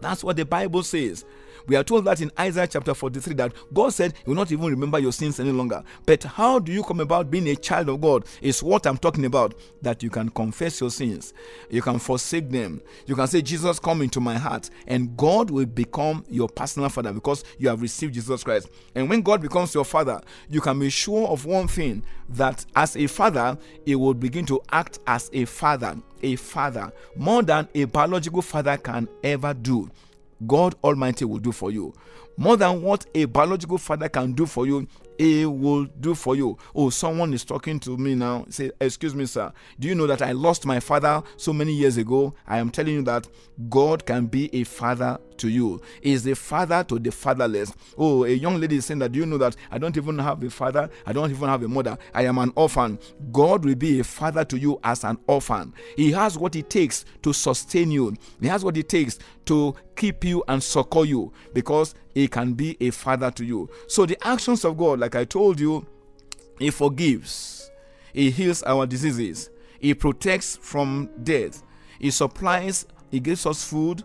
That's 0.00 0.24
what 0.24 0.36
the 0.36 0.44
Bible 0.44 0.82
says. 0.82 1.24
We 1.66 1.76
are 1.76 1.84
told 1.84 2.04
that 2.04 2.20
in 2.20 2.30
Isaiah 2.38 2.66
chapter 2.66 2.94
43 2.94 3.34
that 3.34 3.52
God 3.72 3.92
said 3.92 4.14
He 4.24 4.30
will 4.30 4.36
not 4.36 4.52
even 4.52 4.66
remember 4.66 4.98
your 4.98 5.12
sins 5.12 5.40
any 5.40 5.50
longer. 5.50 5.82
But 6.04 6.22
how 6.22 6.58
do 6.58 6.72
you 6.72 6.82
come 6.82 7.00
about 7.00 7.30
being 7.30 7.48
a 7.48 7.56
child 7.56 7.88
of 7.88 8.00
God? 8.00 8.24
Is 8.40 8.62
what 8.62 8.86
I'm 8.86 8.98
talking 8.98 9.24
about. 9.24 9.54
That 9.82 10.02
you 10.02 10.10
can 10.10 10.28
confess 10.28 10.80
your 10.80 10.90
sins, 10.90 11.34
you 11.70 11.82
can 11.82 11.98
forsake 11.98 12.50
them, 12.50 12.80
you 13.06 13.14
can 13.14 13.26
say, 13.26 13.42
Jesus, 13.42 13.78
come 13.78 14.02
into 14.02 14.20
my 14.20 14.34
heart, 14.36 14.70
and 14.86 15.16
God 15.16 15.50
will 15.50 15.66
become 15.66 16.24
your 16.28 16.48
personal 16.48 16.88
father 16.88 17.12
because 17.12 17.44
you 17.58 17.68
have 17.68 17.82
received 17.82 18.14
Jesus 18.14 18.44
Christ. 18.44 18.68
And 18.94 19.08
when 19.08 19.22
God 19.22 19.40
becomes 19.42 19.74
your 19.74 19.84
father, 19.84 20.20
you 20.48 20.60
can 20.60 20.78
be 20.78 20.90
sure 20.90 21.28
of 21.28 21.44
one 21.46 21.68
thing 21.68 22.02
that 22.30 22.64
as 22.74 22.96
a 22.96 23.06
father, 23.06 23.58
He 23.84 23.94
will 23.94 24.14
begin 24.14 24.46
to 24.46 24.60
act 24.72 24.98
as 25.06 25.30
a 25.32 25.44
father, 25.44 25.96
a 26.22 26.36
father, 26.36 26.92
more 27.16 27.42
than 27.42 27.68
a 27.74 27.84
biological 27.84 28.42
father 28.42 28.76
can 28.76 29.08
ever 29.22 29.54
do 29.54 29.90
God 30.46 30.74
Almighty 30.82 31.24
will 31.24 31.38
do 31.38 31.52
for 31.52 31.70
you. 31.70 31.94
More 32.36 32.56
than 32.56 32.82
what 32.82 33.06
a 33.14 33.24
biological 33.24 33.78
father 33.78 34.08
can 34.08 34.32
do 34.32 34.44
for 34.44 34.66
you, 34.66 34.86
He 35.18 35.46
will 35.46 35.84
do 35.84 36.14
for 36.14 36.36
you. 36.36 36.58
Oh, 36.74 36.90
someone 36.90 37.32
is 37.32 37.44
talking 37.44 37.80
to 37.80 37.96
me 37.96 38.14
now. 38.14 38.44
Say, 38.50 38.70
Excuse 38.80 39.14
me, 39.14 39.24
sir. 39.24 39.50
Do 39.80 39.88
you 39.88 39.94
know 39.94 40.06
that 40.06 40.20
I 40.20 40.32
lost 40.32 40.66
my 40.66 40.80
father 40.80 41.22
so 41.36 41.52
many 41.54 41.72
years 41.72 41.96
ago? 41.96 42.34
I 42.46 42.58
am 42.58 42.70
telling 42.70 42.94
you 42.94 43.02
that 43.02 43.26
God 43.70 44.04
can 44.04 44.26
be 44.26 44.54
a 44.54 44.64
father 44.64 45.18
to 45.38 45.48
you. 45.48 45.80
Is 46.02 46.26
a 46.26 46.34
father 46.34 46.84
to 46.84 46.98
the 46.98 47.10
fatherless. 47.10 47.72
Oh, 47.96 48.24
a 48.24 48.30
young 48.30 48.60
lady 48.60 48.76
is 48.76 48.86
saying 48.86 49.00
that. 49.00 49.12
Do 49.12 49.18
you 49.18 49.26
know 49.26 49.38
that 49.38 49.56
I 49.70 49.78
don't 49.78 49.96
even 49.96 50.18
have 50.18 50.42
a 50.42 50.50
father? 50.50 50.90
I 51.04 51.12
don't 51.12 51.30
even 51.30 51.48
have 51.48 51.62
a 51.62 51.68
mother. 51.68 51.96
I 52.14 52.24
am 52.26 52.38
an 52.38 52.52
orphan. 52.56 52.98
God 53.32 53.64
will 53.64 53.74
be 53.74 54.00
a 54.00 54.04
father 54.04 54.44
to 54.44 54.58
you 54.58 54.78
as 54.82 55.04
an 55.04 55.18
orphan. 55.26 55.72
He 55.96 56.12
has 56.12 56.38
what 56.38 56.56
it 56.56 56.70
takes 56.70 57.04
to 57.22 57.32
sustain 57.32 57.90
you, 57.90 58.14
He 58.40 58.48
has 58.48 58.64
what 58.64 58.76
it 58.76 58.88
takes 58.88 59.18
to 59.46 59.74
keep 59.96 60.24
you 60.24 60.44
and 60.48 60.62
succor 60.62 61.04
you 61.04 61.32
because 61.54 61.94
He 62.14 62.28
can 62.28 62.52
be 62.54 62.76
a 62.80 62.90
father 62.90 63.30
to 63.32 63.44
you. 63.44 63.70
So, 63.88 64.06
the 64.06 64.18
actions 64.26 64.64
of 64.64 64.76
God, 64.76 65.00
like 65.00 65.14
I 65.14 65.24
told 65.24 65.58
you, 65.60 65.86
He 66.58 66.70
forgives, 66.70 67.70
He 68.12 68.30
heals 68.30 68.62
our 68.64 68.86
diseases, 68.86 69.50
He 69.78 69.94
protects 69.94 70.56
from 70.56 71.10
death, 71.22 71.62
He 71.98 72.10
supplies, 72.10 72.86
He 73.10 73.20
gives 73.20 73.46
us 73.46 73.64
food. 73.64 74.02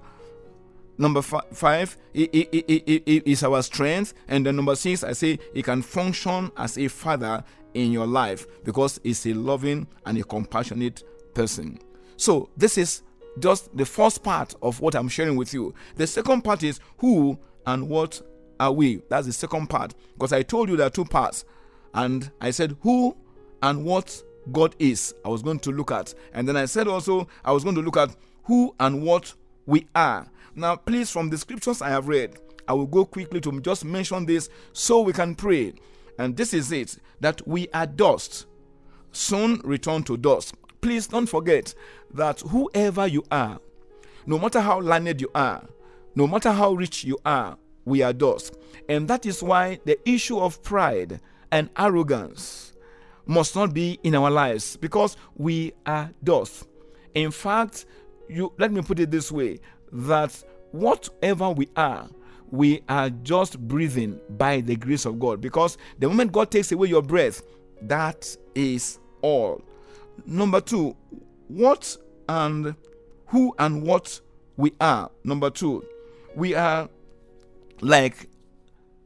Number 1.01 1.23
fi- 1.23 1.41
five 1.51 1.97
is 2.13 3.43
our 3.43 3.63
strength, 3.63 4.13
and 4.27 4.45
then 4.45 4.55
number 4.55 4.75
six, 4.75 5.03
I 5.03 5.13
say 5.13 5.39
he 5.51 5.63
can 5.63 5.81
function 5.81 6.51
as 6.55 6.77
a 6.77 6.87
father 6.89 7.43
in 7.73 7.91
your 7.91 8.05
life 8.05 8.45
because 8.63 8.99
he's 9.01 9.25
a 9.25 9.33
loving 9.33 9.87
and 10.05 10.15
a 10.19 10.23
compassionate 10.23 11.03
person. 11.33 11.79
So 12.17 12.49
this 12.55 12.77
is 12.77 13.01
just 13.39 13.75
the 13.75 13.83
first 13.83 14.21
part 14.21 14.53
of 14.61 14.79
what 14.79 14.93
I'm 14.93 15.07
sharing 15.07 15.37
with 15.37 15.55
you. 15.55 15.73
The 15.95 16.05
second 16.05 16.43
part 16.43 16.61
is 16.61 16.79
who 16.99 17.39
and 17.65 17.89
what 17.89 18.21
are 18.59 18.71
we? 18.71 19.01
That's 19.09 19.25
the 19.25 19.33
second 19.33 19.71
part 19.71 19.95
because 20.13 20.31
I 20.33 20.43
told 20.43 20.69
you 20.69 20.77
there 20.77 20.85
are 20.85 20.91
two 20.91 21.05
parts, 21.05 21.45
and 21.95 22.29
I 22.39 22.51
said 22.51 22.77
who 22.81 23.17
and 23.63 23.83
what 23.83 24.21
God 24.51 24.75
is. 24.77 25.15
I 25.25 25.29
was 25.29 25.41
going 25.41 25.57
to 25.61 25.71
look 25.71 25.89
at, 25.89 26.13
and 26.31 26.47
then 26.47 26.57
I 26.57 26.65
said 26.65 26.87
also 26.87 27.27
I 27.43 27.53
was 27.53 27.63
going 27.63 27.75
to 27.77 27.81
look 27.81 27.97
at 27.97 28.15
who 28.43 28.75
and 28.79 29.01
what 29.01 29.33
we 29.65 29.87
are. 29.95 30.27
Now, 30.55 30.75
please, 30.75 31.09
from 31.09 31.29
the 31.29 31.37
scriptures 31.37 31.81
I 31.81 31.89
have 31.89 32.07
read, 32.07 32.37
I 32.67 32.73
will 32.73 32.87
go 32.87 33.05
quickly 33.05 33.39
to 33.41 33.61
just 33.61 33.85
mention 33.85 34.25
this 34.25 34.49
so 34.73 35.01
we 35.01 35.13
can 35.13 35.35
pray. 35.35 35.73
And 36.17 36.35
this 36.35 36.53
is 36.53 36.71
it 36.71 36.97
that 37.21 37.45
we 37.47 37.67
are 37.73 37.87
dust, 37.87 38.45
soon 39.11 39.61
return 39.63 40.03
to 40.03 40.17
dust. 40.17 40.55
Please 40.81 41.07
don't 41.07 41.27
forget 41.27 41.73
that 42.13 42.41
whoever 42.41 43.07
you 43.07 43.23
are, 43.31 43.59
no 44.25 44.37
matter 44.37 44.59
how 44.59 44.79
learned 44.79 45.21
you 45.21 45.31
are, 45.33 45.63
no 46.15 46.27
matter 46.27 46.51
how 46.51 46.73
rich 46.73 47.03
you 47.03 47.17
are, 47.25 47.57
we 47.85 48.01
are 48.01 48.13
dust. 48.13 48.55
And 48.89 49.07
that 49.07 49.25
is 49.25 49.41
why 49.41 49.79
the 49.85 49.97
issue 50.07 50.39
of 50.39 50.61
pride 50.61 51.21
and 51.51 51.69
arrogance 51.77 52.73
must 53.25 53.55
not 53.55 53.73
be 53.73 53.99
in 54.03 54.15
our 54.15 54.29
lives 54.29 54.75
because 54.75 55.15
we 55.35 55.73
are 55.85 56.11
dust. 56.23 56.67
In 57.13 57.31
fact, 57.31 57.85
you 58.29 58.53
let 58.57 58.71
me 58.71 58.81
put 58.81 58.99
it 58.99 59.11
this 59.11 59.31
way 59.31 59.59
that 59.91 60.43
whatever 60.71 61.49
we 61.49 61.69
are, 61.75 62.09
we 62.49 62.81
are 62.89 63.09
just 63.09 63.59
breathing 63.67 64.19
by 64.31 64.61
the 64.61 64.75
grace 64.75 65.05
of 65.05 65.19
God 65.19 65.41
because 65.41 65.77
the 65.99 66.07
moment 66.07 66.31
God 66.31 66.51
takes 66.51 66.71
away 66.71 66.89
your 66.89 67.01
breath, 67.01 67.41
that 67.83 68.35
is 68.55 68.99
all. 69.21 69.61
Number 70.25 70.61
two, 70.61 70.95
what 71.47 71.95
and 72.27 72.75
who 73.27 73.55
and 73.57 73.83
what 73.83 74.19
we 74.57 74.73
are. 74.79 75.09
Number 75.23 75.49
two, 75.49 75.85
we 76.35 76.53
are 76.53 76.89
like 77.81 78.29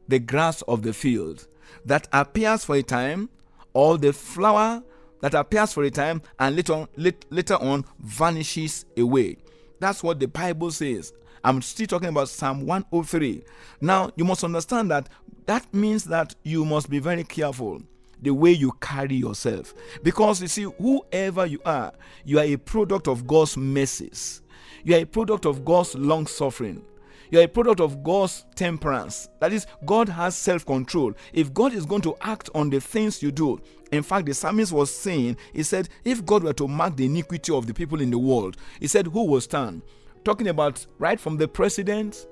the 0.08 0.18
grass 0.18 0.62
of 0.62 0.82
the 0.82 0.92
field 0.92 1.46
that 1.84 2.08
appears 2.12 2.64
for 2.64 2.76
a 2.76 2.82
time, 2.82 3.28
or 3.72 3.98
the 3.98 4.12
flower 4.12 4.82
that 5.20 5.34
appears 5.34 5.72
for 5.72 5.82
a 5.84 5.90
time 5.90 6.22
and 6.38 6.56
later, 6.56 6.86
lat- 6.96 7.24
later 7.30 7.54
on 7.54 7.84
vanishes 7.98 8.84
away. 8.96 9.36
That's 9.78 10.02
what 10.02 10.20
the 10.20 10.28
Bible 10.28 10.70
says. 10.70 11.12
I'm 11.44 11.62
still 11.62 11.86
talking 11.86 12.08
about 12.08 12.28
Psalm 12.28 12.66
103. 12.66 13.44
Now, 13.80 14.10
you 14.16 14.24
must 14.24 14.42
understand 14.42 14.90
that 14.90 15.08
that 15.46 15.72
means 15.72 16.04
that 16.04 16.34
you 16.42 16.64
must 16.64 16.90
be 16.90 16.98
very 16.98 17.24
careful 17.24 17.82
the 18.20 18.30
way 18.32 18.50
you 18.50 18.72
carry 18.80 19.14
yourself. 19.14 19.74
Because 20.02 20.42
you 20.42 20.48
see, 20.48 20.62
whoever 20.62 21.46
you 21.46 21.60
are, 21.64 21.92
you 22.24 22.38
are 22.38 22.44
a 22.44 22.56
product 22.56 23.06
of 23.08 23.26
God's 23.26 23.56
mercies, 23.56 24.42
you 24.82 24.96
are 24.96 25.00
a 25.00 25.04
product 25.04 25.46
of 25.46 25.64
God's 25.64 25.94
long 25.94 26.26
suffering. 26.26 26.82
You 27.30 27.40
are 27.40 27.44
a 27.44 27.48
product 27.48 27.80
of 27.80 28.02
God's 28.02 28.44
temperance. 28.54 29.28
That 29.40 29.52
is, 29.52 29.66
God 29.84 30.08
has 30.08 30.36
self 30.36 30.64
control. 30.64 31.12
If 31.32 31.52
God 31.52 31.72
is 31.72 31.86
going 31.86 32.02
to 32.02 32.16
act 32.20 32.50
on 32.54 32.70
the 32.70 32.80
things 32.80 33.22
you 33.22 33.32
do, 33.32 33.60
in 33.92 34.02
fact, 34.02 34.26
the 34.26 34.34
psalmist 34.34 34.72
was 34.72 34.92
saying, 34.92 35.36
he 35.52 35.62
said, 35.62 35.88
if 36.04 36.24
God 36.24 36.42
were 36.42 36.52
to 36.54 36.68
mark 36.68 36.96
the 36.96 37.06
iniquity 37.06 37.52
of 37.52 37.66
the 37.66 37.74
people 37.74 38.00
in 38.00 38.10
the 38.10 38.18
world, 38.18 38.56
he 38.80 38.86
said, 38.86 39.06
who 39.06 39.24
will 39.24 39.40
stand? 39.40 39.82
Talking 40.24 40.48
about 40.48 40.84
right 40.98 41.20
from 41.20 41.36
the 41.36 41.46
president 41.46 42.26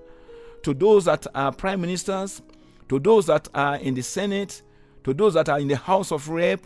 to 0.62 0.74
those 0.74 1.04
that 1.04 1.26
are 1.34 1.52
prime 1.52 1.80
ministers, 1.80 2.42
to 2.88 2.98
those 2.98 3.26
that 3.26 3.48
are 3.54 3.76
in 3.76 3.94
the 3.94 4.02
Senate, 4.02 4.62
to 5.04 5.14
those 5.14 5.34
that 5.34 5.48
are 5.48 5.60
in 5.60 5.68
the 5.68 5.76
House 5.76 6.10
of 6.10 6.28
Rep, 6.28 6.60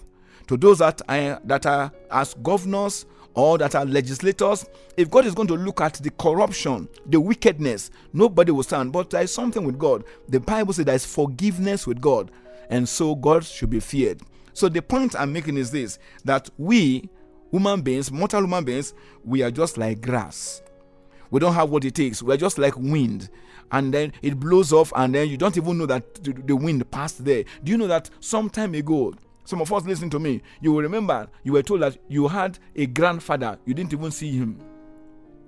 to 0.47 0.57
those 0.57 0.79
that 0.79 1.03
are, 1.09 1.41
that 1.45 1.67
are 1.67 1.93
as 2.11 2.35
governors 2.43 3.05
or 3.39 3.57
that 3.57 3.77
are 3.77 3.85
legislators, 3.85 4.67
if 4.97 5.09
God 5.09 5.25
is 5.25 5.33
going 5.33 5.47
to 5.47 5.55
look 5.55 5.81
at 5.81 5.95
the 5.95 6.11
corruption, 6.11 6.89
the 7.07 7.21
wickedness, 7.21 7.93
nobody 8.13 8.51
will 8.51 8.65
stand. 8.65 8.93
But 8.93 9.11
there 9.11 9.23
is 9.23 9.33
something 9.33 9.65
with 9.65 9.79
God. 9.79 10.03
The 10.29 10.41
Bible 10.41 10.73
says 10.73 10.85
there 10.85 10.97
is 10.97 11.07
forgiveness 11.07 11.87
with 11.87 12.01
God, 12.01 12.33
and 12.69 12.89
so 12.89 13.15
God 13.15 13.45
should 13.45 13.71
be 13.71 13.79
feared. 13.79 14.23
So 14.55 14.69
the 14.69 14.83
point 14.83 15.15
I'm 15.17 15.33
making 15.33 15.57
is 15.57 15.71
this 15.71 16.01
that 16.25 16.51
we, 16.59 17.09
human 17.53 17.81
beings, 17.81 18.11
mortal 18.11 18.41
human 18.41 18.65
beings, 18.65 18.93
we 19.23 19.43
are 19.43 19.53
just 19.53 19.79
like 19.79 20.01
grass. 20.01 20.61
We 21.31 21.39
don't 21.39 21.55
have 21.55 21.71
what 21.71 21.85
it 21.85 21.95
takes. 21.95 22.21
We're 22.21 22.39
just 22.39 22.59
like 22.59 22.77
wind. 22.77 23.31
And 23.71 23.95
then 23.95 24.15
it 24.21 24.41
blows 24.41 24.73
off, 24.73 24.93
and 24.97 25.15
then 25.15 25.29
you 25.29 25.37
don't 25.37 25.57
even 25.57 25.79
know 25.79 25.87
that 25.87 26.25
the 26.25 26.57
wind 26.57 26.91
passed 26.91 27.25
there. 27.25 27.45
Do 27.63 27.71
you 27.71 27.79
know 27.79 27.87
that 27.87 28.11
some 28.19 28.51
time 28.51 28.75
ago, 28.75 29.15
some 29.49 29.63
of 29.63 29.73
us 29.73 29.87
listening 29.87 30.11
to 30.11 30.19
me, 30.19 30.43
you 30.61 30.73
will 30.73 30.83
remember 30.83 31.27
you 31.43 31.53
were 31.53 31.63
told 31.63 31.81
that 31.81 31.97
you 32.07 32.29
had 32.29 32.59
a 32.77 32.85
grandfather, 32.85 33.59
you 33.65 33.73
didn't 33.73 33.95
even 33.95 34.11
see 34.11 34.37
him. 34.37 34.61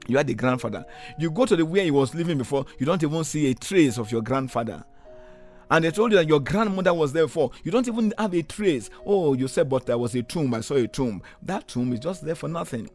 You 0.08 0.16
had 0.16 0.30
a 0.30 0.32
grandfather. 0.32 0.86
You 1.18 1.30
go 1.30 1.44
to 1.44 1.54
the 1.54 1.66
where 1.66 1.84
he 1.84 1.90
was 1.90 2.14
living 2.14 2.38
before, 2.38 2.64
you 2.78 2.86
don't 2.86 3.02
even 3.02 3.22
see 3.24 3.50
a 3.50 3.54
trace 3.54 3.98
of 3.98 4.10
your 4.10 4.22
grandfather. 4.22 4.82
And 5.70 5.84
they 5.84 5.90
told 5.90 6.12
you 6.12 6.16
that 6.16 6.28
your 6.28 6.40
grandmother 6.40 6.94
was 6.94 7.12
there 7.12 7.28
for. 7.28 7.50
You 7.62 7.70
don't 7.70 7.86
even 7.88 8.14
have 8.16 8.32
a 8.32 8.42
trace. 8.42 8.88
Oh, 9.04 9.34
you 9.34 9.46
said, 9.46 9.68
but 9.68 9.84
there 9.84 9.98
was 9.98 10.14
a 10.14 10.22
tomb. 10.22 10.54
I 10.54 10.62
saw 10.62 10.76
a 10.76 10.88
tomb. 10.88 11.22
That 11.42 11.68
tomb 11.68 11.92
is 11.92 12.00
just 12.00 12.24
there 12.24 12.34
for 12.34 12.48
nothing. 12.48 12.88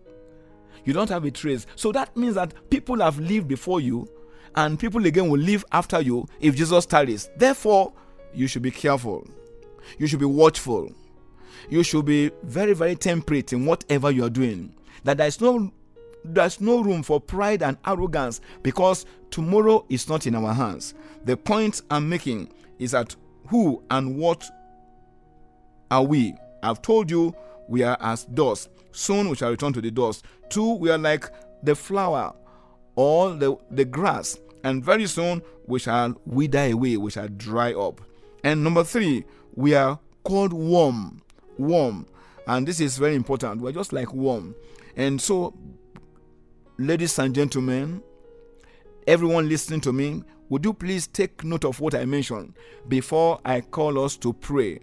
You 0.86 0.94
don't 0.94 1.10
have 1.10 1.24
a 1.24 1.30
trace. 1.30 1.68
So 1.76 1.92
that 1.92 2.18
means 2.18 2.34
that 2.34 2.68
people 2.72 3.00
have 3.02 3.20
lived 3.20 3.48
before 3.48 3.80
you, 3.80 4.10
and 4.56 4.80
people 4.80 5.06
again 5.06 5.30
will 5.30 5.40
live 5.40 5.64
after 5.72 6.02
you 6.02 6.28
if 6.40 6.56
Jesus 6.56 6.88
tarries. 6.88 7.30
Therefore, 7.38 7.94
you 8.34 8.48
should 8.48 8.64
be 8.64 8.72
careful. 8.72 9.28
You 9.98 10.08
should 10.08 10.20
be 10.20 10.26
watchful. 10.26 10.92
You 11.70 11.84
should 11.84 12.06
be 12.06 12.32
very, 12.44 12.74
very 12.74 12.96
temperate 12.96 13.54
in 13.54 13.66
whatever 13.66 14.12
you 14.12 14.24
are 14.26 14.30
doing. 14.30 14.74
That 15.04 15.18
there 15.18 15.28
is 15.28 15.42
no 15.42 15.72
there's 16.24 16.60
no 16.60 16.82
room 16.82 17.04
for 17.04 17.22
pride 17.22 17.62
and 17.62 17.78
arrogance 17.86 18.42
because 18.64 19.06
tomorrow 19.30 19.86
is 19.90 20.10
not 20.10 20.26
in 20.26 20.34
our 20.36 20.54
hands. 20.54 20.96
The 21.24 21.38
point 21.38 21.84
I'm 21.92 22.10
making 22.10 22.52
is 22.80 22.92
that 22.92 23.16
who 23.48 23.84
and 23.92 24.18
what 24.18 24.44
are 25.92 26.04
we? 26.04 26.34
I've 26.64 26.82
told 26.82 27.12
you 27.12 27.36
we 27.68 27.84
are 27.84 27.98
as 28.00 28.26
dust. 28.26 28.70
Soon 28.92 29.30
we 29.30 29.36
shall 29.36 29.52
return 29.52 29.74
to 29.74 29.82
the 29.82 29.92
dust. 29.92 30.26
Two, 30.50 30.74
we 30.74 30.90
are 30.90 30.98
like 30.98 31.30
the 31.64 31.76
flower 31.76 32.34
or 32.96 33.34
the, 33.34 33.56
the 33.72 33.86
grass. 33.86 34.38
And 34.64 34.84
very 34.84 35.06
soon 35.06 35.42
we 35.68 35.80
shall 35.80 36.20
wither 36.26 36.72
away, 36.72 36.98
we 36.98 37.12
shall 37.12 37.28
dry 37.28 37.74
up. 37.74 38.02
And 38.44 38.64
number 38.64 38.84
three, 38.84 39.26
we 39.56 39.74
are 39.74 40.00
called 40.24 40.54
worm. 40.54 41.22
Worm. 41.58 42.06
And 42.48 42.68
this 42.68 42.80
is 42.80 42.98
very 42.98 43.16
important. 43.16 43.62
We're 43.62 43.72
just 43.72 43.94
like 43.94 44.14
worm. 44.14 44.56
And 44.96 45.20
so, 45.20 45.54
ladies 46.78 47.18
and 47.20 47.34
gentlemen, 47.34 48.04
everyone 49.08 49.50
listening 49.50 49.82
to 49.82 49.94
me, 49.94 50.24
would 50.50 50.64
you 50.64 50.74
please 50.74 51.08
take 51.08 51.44
note 51.44 51.66
of 51.66 51.80
what 51.80 51.96
I 51.96 52.06
mentioned 52.06 52.54
before 52.88 53.40
I 53.44 53.62
call 53.62 54.04
us 54.04 54.16
to 54.18 54.32
pray 54.34 54.80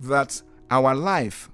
that 0.00 0.42
our 0.70 0.94
life 0.94 1.48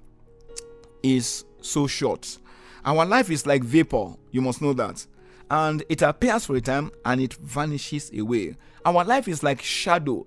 is 1.02 1.44
so 1.60 1.86
short. 1.86 2.38
Our 2.84 3.04
life 3.04 3.30
is 3.30 3.46
like 3.46 3.62
vapor, 3.62 4.14
you 4.30 4.40
must 4.40 4.62
know 4.62 4.72
that. 4.74 5.06
And 5.50 5.84
it 5.88 6.02
appears 6.02 6.46
for 6.46 6.56
a 6.56 6.60
time 6.60 6.90
and 7.04 7.20
it 7.20 7.34
vanishes 7.34 8.10
away. 8.18 8.56
Our 8.84 9.04
life 9.04 9.28
is 9.28 9.42
like 9.42 9.60
shadow. 9.62 10.26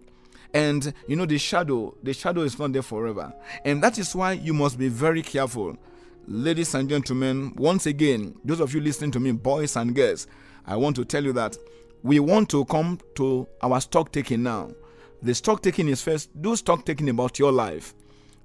And 0.56 0.94
you 1.06 1.18
know, 1.18 1.26
the 1.26 1.38
shadow, 1.38 1.98
the 2.02 2.14
shadow 2.14 2.44
is 2.44 2.58
not 2.58 2.72
there 2.72 2.82
forever. 2.82 3.34
And 3.66 3.84
that 3.84 4.00
is 4.00 4.16
why 4.16 4.32
you 4.32 4.54
must 4.54 4.80
be 4.80 4.88
very 4.88 5.22
careful. 5.22 5.78
Ladies 6.30 6.74
and 6.74 6.90
gentlemen, 6.90 7.54
once 7.58 7.86
again, 7.88 8.34
those 8.46 8.62
of 8.62 8.74
you 8.74 8.80
listening 8.80 9.12
to 9.12 9.20
me, 9.20 9.34
boys 9.34 9.76
and 9.76 9.94
girls, 9.94 10.28
I 10.66 10.78
want 10.78 10.96
to 10.96 11.04
tell 11.04 11.26
you 11.26 11.34
that 11.34 11.58
we 12.04 12.22
want 12.22 12.48
to 12.52 12.64
come 12.66 13.00
to 13.16 13.46
our 13.62 13.82
stock 13.82 14.14
taking 14.14 14.44
now. 14.44 14.72
The 15.22 15.36
stock 15.36 15.62
taking 15.62 15.90
is 15.90 16.02
first 16.02 16.30
do 16.42 16.56
stock 16.56 16.86
taking 16.86 17.10
about 17.10 17.38
your 17.38 17.52
life. 17.52 17.94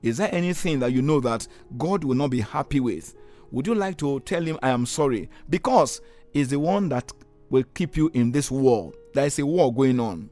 Is 0.03 0.17
there 0.17 0.35
anything 0.35 0.81
that 0.81 0.91
you 0.91 1.03
know 1.03 1.21
that 1.21 1.47
God 1.79 2.03
will 2.03 2.17
not 2.17 2.33
be 2.33 2.41
happy 2.41 2.81
with? 2.81 3.15
Would 3.53 3.69
you 3.69 3.77
like 3.77 3.99
to 3.99 4.19
tell 4.21 4.43
him 4.43 4.59
I 4.65 4.71
am 4.71 4.85
sorry? 4.85 5.31
Because 5.49 6.01
he's 6.33 6.49
the 6.49 6.59
one 6.59 6.89
that 6.89 7.13
will 7.51 7.65
keep 7.75 7.97
you 7.97 8.11
in 8.15 8.33
this 8.33 8.51
war. 8.51 8.93
There 9.15 9.27
is 9.27 9.39
a 9.39 9.47
war 9.47 9.73
going 9.73 10.01
on. 10.01 10.31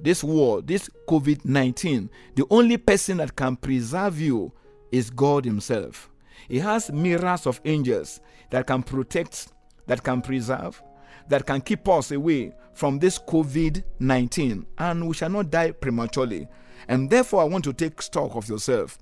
This 0.00 0.22
war, 0.22 0.62
this 0.62 0.88
COVID 1.08 1.44
19, 1.44 2.08
the 2.36 2.46
only 2.50 2.76
person 2.76 3.18
that 3.18 3.34
can 3.34 3.56
preserve 3.56 4.20
you 4.20 4.52
is 4.92 5.10
God 5.10 5.44
Himself. 5.44 6.08
He 6.48 6.58
has 6.58 6.90
myriads 6.90 7.46
of 7.46 7.60
angels 7.64 8.20
that 8.50 8.66
can 8.66 8.82
protect, 8.82 9.48
that 9.86 10.02
can 10.02 10.22
preserve, 10.22 10.80
that 11.28 11.46
can 11.46 11.60
keep 11.60 11.88
us 11.88 12.12
away 12.12 12.52
from 12.72 12.98
this 12.98 13.18
COVID 13.18 13.82
19, 13.98 14.66
and 14.78 15.08
we 15.08 15.14
shall 15.14 15.30
not 15.30 15.50
die 15.50 15.72
prematurely. 15.72 16.46
And 16.86 17.10
therefore, 17.10 17.42
I 17.42 17.44
want 17.44 17.64
to 17.64 17.72
take 17.72 18.00
stock 18.00 18.36
of 18.36 18.48
yourself. 18.48 18.98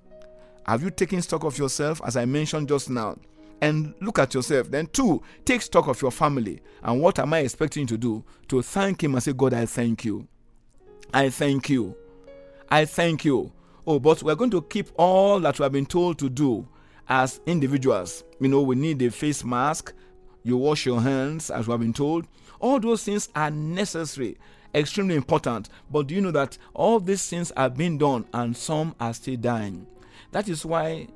Have 0.67 0.83
you 0.83 0.91
taken 0.91 1.23
stock 1.23 1.45
of 1.45 1.59
yourself, 1.59 2.01
as 2.05 2.17
I 2.17 2.25
mentioned 2.25 2.69
just 2.69 2.91
now? 2.91 3.17
And 3.61 3.95
look 4.01 4.19
at 4.19 4.35
yourself. 4.35 4.71
Then, 4.71 4.87
two, 4.89 5.23
take 5.45 5.63
stock 5.63 5.87
of 5.89 6.03
your 6.03 6.11
family. 6.11 6.61
And 6.83 7.01
what 7.01 7.19
am 7.19 7.33
I 7.33 7.41
expecting 7.41 7.83
you 7.83 7.87
to 7.89 7.99
do? 7.99 8.25
To 8.49 8.63
thank 8.63 9.05
Him 9.05 9.15
and 9.15 9.23
say, 9.23 9.33
God, 9.33 9.55
I 9.55 9.67
thank 9.67 10.05
you. 10.05 10.27
I 11.13 11.31
thank 11.31 11.71
you. 11.71 11.97
I 12.71 12.85
thank 12.85 13.25
you. 13.25 13.53
Oh, 13.87 13.99
but 13.99 14.23
we're 14.23 14.35
going 14.35 14.51
to 14.51 14.63
keep 14.63 14.89
all 14.97 15.39
that 15.41 15.59
we 15.59 15.63
have 15.63 15.73
been 15.73 15.87
told 15.87 16.19
to 16.19 16.29
do 16.29 16.67
as 17.09 17.41
individuals. 17.47 18.25
You 18.41 18.49
know, 18.49 18.63
we 18.63 18.75
need 18.75 19.01
a 19.03 19.11
face 19.11 19.45
mask. 19.45 19.93
You 20.43 20.57
wash 20.57 20.87
your 20.87 21.01
hands, 21.01 21.51
as 21.51 21.67
we 21.67 21.73
have 21.73 21.81
been 21.81 21.93
told. 21.93 22.27
All 22.61 22.81
those 22.81 23.05
things 23.05 23.29
are 23.35 23.51
necessary, 23.51 24.39
extremely 24.75 25.15
important. 25.15 25.69
But 25.91 26.09
do 26.09 26.15
you 26.15 26.21
know 26.21 26.33
that 26.33 26.59
all 26.75 27.01
these 27.01 27.29
things 27.29 27.53
are 27.53 27.71
being 27.71 27.99
done 27.99 28.27
and 28.33 28.57
some 28.57 28.95
are 28.99 29.15
still 29.15 29.37
dying? 29.37 29.87
That 30.33 30.49
is 30.49 30.67
why 30.67 31.09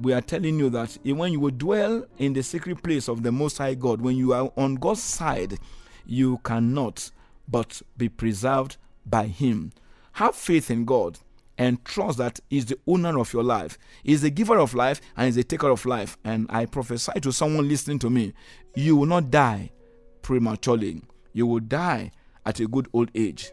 we 0.00 0.12
are 0.12 0.20
telling 0.20 0.58
you 0.58 0.70
that 0.70 0.98
when 1.04 1.32
you 1.32 1.40
will 1.40 1.50
dwell 1.50 2.04
in 2.18 2.32
the 2.32 2.42
secret 2.42 2.82
place 2.82 3.08
of 3.08 3.22
the 3.22 3.30
Most 3.30 3.58
High 3.58 3.74
God, 3.74 4.00
when 4.00 4.16
you 4.16 4.32
are 4.32 4.52
on 4.56 4.74
God's 4.74 5.02
side, 5.02 5.58
you 6.06 6.38
cannot 6.38 7.10
but 7.48 7.80
be 7.96 8.08
preserved 8.08 8.76
by 9.06 9.26
Him. 9.26 9.72
Have 10.12 10.34
faith 10.34 10.70
in 10.70 10.84
God 10.84 11.18
and 11.58 11.84
trust 11.84 12.18
that 12.18 12.40
He's 12.50 12.66
the 12.66 12.78
owner 12.86 13.18
of 13.18 13.32
your 13.32 13.42
life. 13.42 13.78
He's 14.02 14.22
the 14.22 14.30
giver 14.30 14.58
of 14.58 14.74
life 14.74 15.00
and 15.16 15.26
He's 15.26 15.36
the 15.36 15.44
taker 15.44 15.70
of 15.70 15.84
life. 15.84 16.16
And 16.24 16.46
I 16.50 16.66
prophesy 16.66 17.20
to 17.20 17.32
someone 17.32 17.68
listening 17.68 17.98
to 18.00 18.10
me 18.10 18.32
you 18.74 18.96
will 18.96 19.06
not 19.06 19.30
die 19.30 19.70
prematurely, 20.22 21.02
you 21.32 21.46
will 21.46 21.60
die 21.60 22.10
at 22.44 22.60
a 22.60 22.66
good 22.66 22.88
old 22.92 23.10
age. 23.14 23.52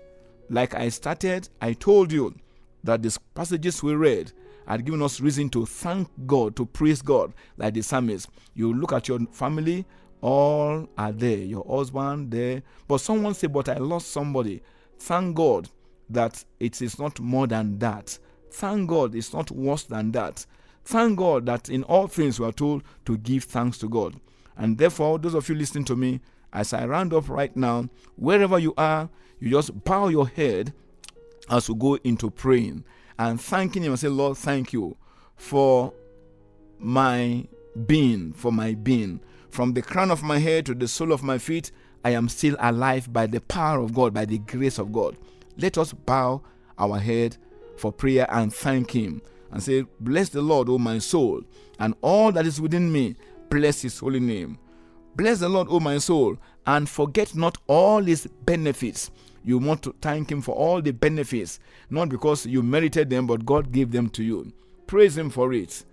Like 0.50 0.76
I 0.76 0.90
started, 0.90 1.48
I 1.62 1.74
told 1.74 2.12
you 2.12 2.36
that 2.84 3.04
these 3.04 3.18
passages 3.18 3.84
we 3.84 3.94
read 3.94 4.32
had 4.68 4.86
given 4.86 5.02
us 5.02 5.20
reason 5.22 5.50
to 5.50 5.66
thank 5.66 6.10
God, 6.26 6.56
to 6.56 6.66
praise 6.66 7.02
God, 7.02 7.34
like 7.58 7.74
the 7.74 7.82
psalmist. 7.82 8.30
You 8.54 8.74
look 8.74 8.94
at 8.94 9.08
your 9.08 9.20
family, 9.32 9.86
all 10.22 10.88
are 10.98 11.12
there, 11.12 11.38
your 11.38 11.66
husband 11.68 12.32
there. 12.32 12.64
But 12.88 13.00
someone 13.00 13.34
said, 13.34 13.54
But 13.54 13.70
I 13.70 13.78
lost 13.78 14.12
somebody. 14.12 14.62
Thank 15.02 15.36
God 15.36 15.68
that 16.12 16.46
it 16.60 16.80
is 16.80 17.00
not 17.00 17.20
more 17.20 17.48
than 17.48 17.80
that. 17.80 18.20
Thank 18.52 18.88
God 18.88 19.16
it's 19.16 19.34
not 19.34 19.50
worse 19.50 19.84
than 19.84 20.12
that. 20.12 20.46
Thank 20.86 21.18
God 21.18 21.48
that 21.48 21.70
in 21.70 21.82
all 21.84 22.08
things 22.08 22.40
we 22.40 22.46
are 22.46 22.52
told 22.52 22.84
to 23.06 23.18
give 23.18 23.46
thanks 23.46 23.80
to 23.80 23.90
God. 23.90 24.20
And 24.56 24.78
therefore, 24.78 25.18
those 25.18 25.34
of 25.34 25.50
you 25.50 25.56
listening 25.56 25.86
to 25.86 25.96
me, 25.96 26.22
as 26.54 26.72
I 26.72 26.86
round 26.86 27.14
up 27.14 27.30
right 27.30 27.56
now, 27.56 27.90
wherever 28.16 28.60
you 28.60 28.76
are, 28.78 29.10
you 29.40 29.50
just 29.50 29.84
bow 29.84 30.10
your 30.10 30.28
head 30.28 30.72
as 31.50 31.68
we 31.68 31.76
go 31.76 31.96
into 32.04 32.30
praying 32.30 32.84
and 33.18 33.42
thanking 33.42 33.84
Him 33.84 33.94
and 33.94 34.00
say, 34.00 34.08
Lord, 34.08 34.38
thank 34.38 34.72
you 34.72 34.98
for 35.36 35.94
my 36.78 37.48
being, 37.88 38.34
for 38.34 38.52
my 38.52 38.76
being. 38.76 39.20
From 39.50 39.74
the 39.74 39.82
crown 39.82 40.12
of 40.12 40.22
my 40.22 40.38
head 40.38 40.68
to 40.68 40.76
the 40.76 40.88
sole 40.88 41.12
of 41.12 41.24
my 41.24 41.40
feet, 41.40 41.72
I 42.04 42.12
am 42.12 42.30
still 42.30 42.56
alive 42.60 43.12
by 43.12 43.28
the 43.28 43.42
power 43.42 43.80
of 43.80 43.94
God, 43.94 44.14
by 44.14 44.26
the 44.26 44.40
grace 44.40 44.80
of 44.80 44.92
God. 44.92 45.16
Let 45.58 45.78
us 45.78 45.94
bow 45.94 46.42
our 46.78 46.98
head 46.98 47.38
for 47.78 47.92
prayer 47.92 48.26
and 48.30 48.54
thank 48.54 48.92
Him 48.92 49.22
and 49.52 49.62
say, 49.62 49.86
Bless 50.00 50.30
the 50.30 50.42
Lord, 50.42 50.70
O 50.70 50.78
my 50.78 50.98
soul, 50.98 51.44
and 51.80 51.96
all 52.02 52.32
that 52.32 52.46
is 52.46 52.62
within 52.62 52.92
me, 52.92 53.16
bless 53.50 53.82
His 53.82 54.00
holy 54.00 54.20
name. 54.20 54.58
Bless 55.16 55.40
the 55.40 55.50
Lord, 55.50 55.68
O 55.70 55.80
my 55.80 55.98
soul, 55.98 56.38
and 56.66 56.90
forget 56.90 57.36
not 57.36 57.58
all 57.68 58.02
His 58.02 58.28
benefits. 58.46 59.12
You 59.44 59.58
want 59.58 59.84
to 59.84 59.96
thank 60.02 60.32
Him 60.32 60.42
for 60.42 60.56
all 60.56 60.82
the 60.82 60.92
benefits, 60.92 61.60
not 61.90 62.10
because 62.10 62.46
you 62.46 62.64
merited 62.64 63.10
them, 63.10 63.28
but 63.28 63.46
God 63.46 63.72
gave 63.72 63.92
them 63.92 64.10
to 64.12 64.24
you. 64.24 64.52
Praise 64.88 65.18
Him 65.18 65.30
for 65.30 65.54
it. 65.54 65.84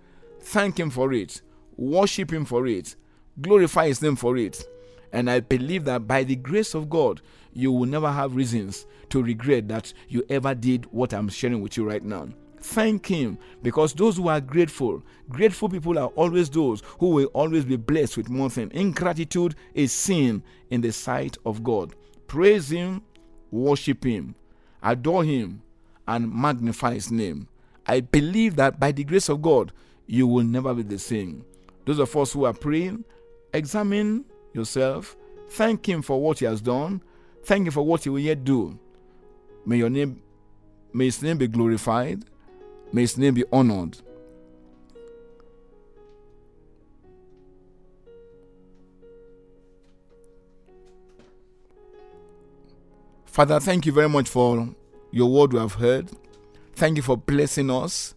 Thank 0.41 0.79
Him 0.79 0.89
for 0.89 1.11
it. 1.13 1.41
Worship 1.75 2.31
Him 2.31 2.45
for 2.45 2.65
it. 2.67 2.95
Glorify 3.41 3.87
His 3.87 4.01
name 4.01 4.15
for 4.15 4.37
it. 4.37 4.63
And 5.11 5.29
I 5.29 5.39
believe 5.39 5.85
that 5.85 6.07
by 6.07 6.23
the 6.23 6.35
grace 6.35 6.73
of 6.73 6.89
God, 6.89 7.21
you 7.53 7.71
will 7.71 7.87
never 7.87 8.11
have 8.11 8.35
reasons 8.35 8.85
to 9.09 9.23
regret 9.23 9.67
that 9.69 9.93
you 10.07 10.23
ever 10.29 10.53
did 10.53 10.85
what 10.91 11.13
I'm 11.13 11.29
sharing 11.29 11.61
with 11.61 11.77
you 11.77 11.87
right 11.87 12.03
now. 12.03 12.29
Thank 12.61 13.05
Him 13.05 13.37
because 13.63 13.93
those 13.93 14.17
who 14.17 14.27
are 14.27 14.41
grateful, 14.41 15.01
grateful 15.29 15.69
people 15.69 15.97
are 15.97 16.09
always 16.09 16.49
those 16.49 16.83
who 16.99 17.09
will 17.09 17.25
always 17.27 17.65
be 17.65 17.77
blessed 17.77 18.17
with 18.17 18.29
more 18.29 18.49
things. 18.49 18.71
Ingratitude 18.73 19.55
is 19.73 19.91
sin 19.91 20.43
in 20.69 20.81
the 20.81 20.91
sight 20.91 21.37
of 21.45 21.63
God. 21.63 21.95
Praise 22.27 22.69
Him, 22.69 23.01
worship 23.49 24.03
Him, 24.03 24.35
adore 24.83 25.23
Him, 25.23 25.61
and 26.07 26.31
magnify 26.33 26.93
His 26.95 27.11
name. 27.11 27.47
I 27.87 28.01
believe 28.01 28.55
that 28.57 28.79
by 28.79 28.91
the 28.91 29.03
grace 29.03 29.29
of 29.29 29.41
God, 29.41 29.71
you 30.05 30.27
will 30.27 30.43
never 30.43 30.73
be 30.73 30.83
the 30.83 30.99
same. 30.99 31.45
Those 31.85 31.99
of 31.99 32.15
us 32.17 32.33
who 32.33 32.43
are 32.45 32.53
praying, 32.53 33.05
examine 33.53 34.25
yourself, 34.53 35.15
thank 35.49 35.87
Him 35.87 36.01
for 36.01 36.21
what 36.21 36.39
He 36.39 36.45
has 36.45 36.61
done, 36.61 37.01
thank 37.43 37.67
Him 37.67 37.73
for 37.73 37.83
what 37.83 38.03
He 38.03 38.09
will 38.09 38.19
yet 38.19 38.43
do. 38.43 38.77
May 39.65 39.77
your 39.77 39.89
name, 39.89 40.21
may 40.93 41.05
His 41.05 41.21
name 41.21 41.37
be 41.37 41.47
glorified, 41.47 42.23
may 42.91 43.01
His 43.01 43.17
name 43.17 43.33
be 43.33 43.45
honored. 43.51 43.97
Father, 53.25 53.59
thank 53.59 53.85
you 53.85 53.93
very 53.93 54.09
much 54.09 54.27
for 54.27 54.67
your 55.11 55.31
word 55.31 55.53
we 55.53 55.59
have 55.59 55.75
heard. 55.75 56.09
Thank 56.73 56.97
you 56.97 57.03
for 57.03 57.15
blessing 57.15 57.69
us. 57.69 58.13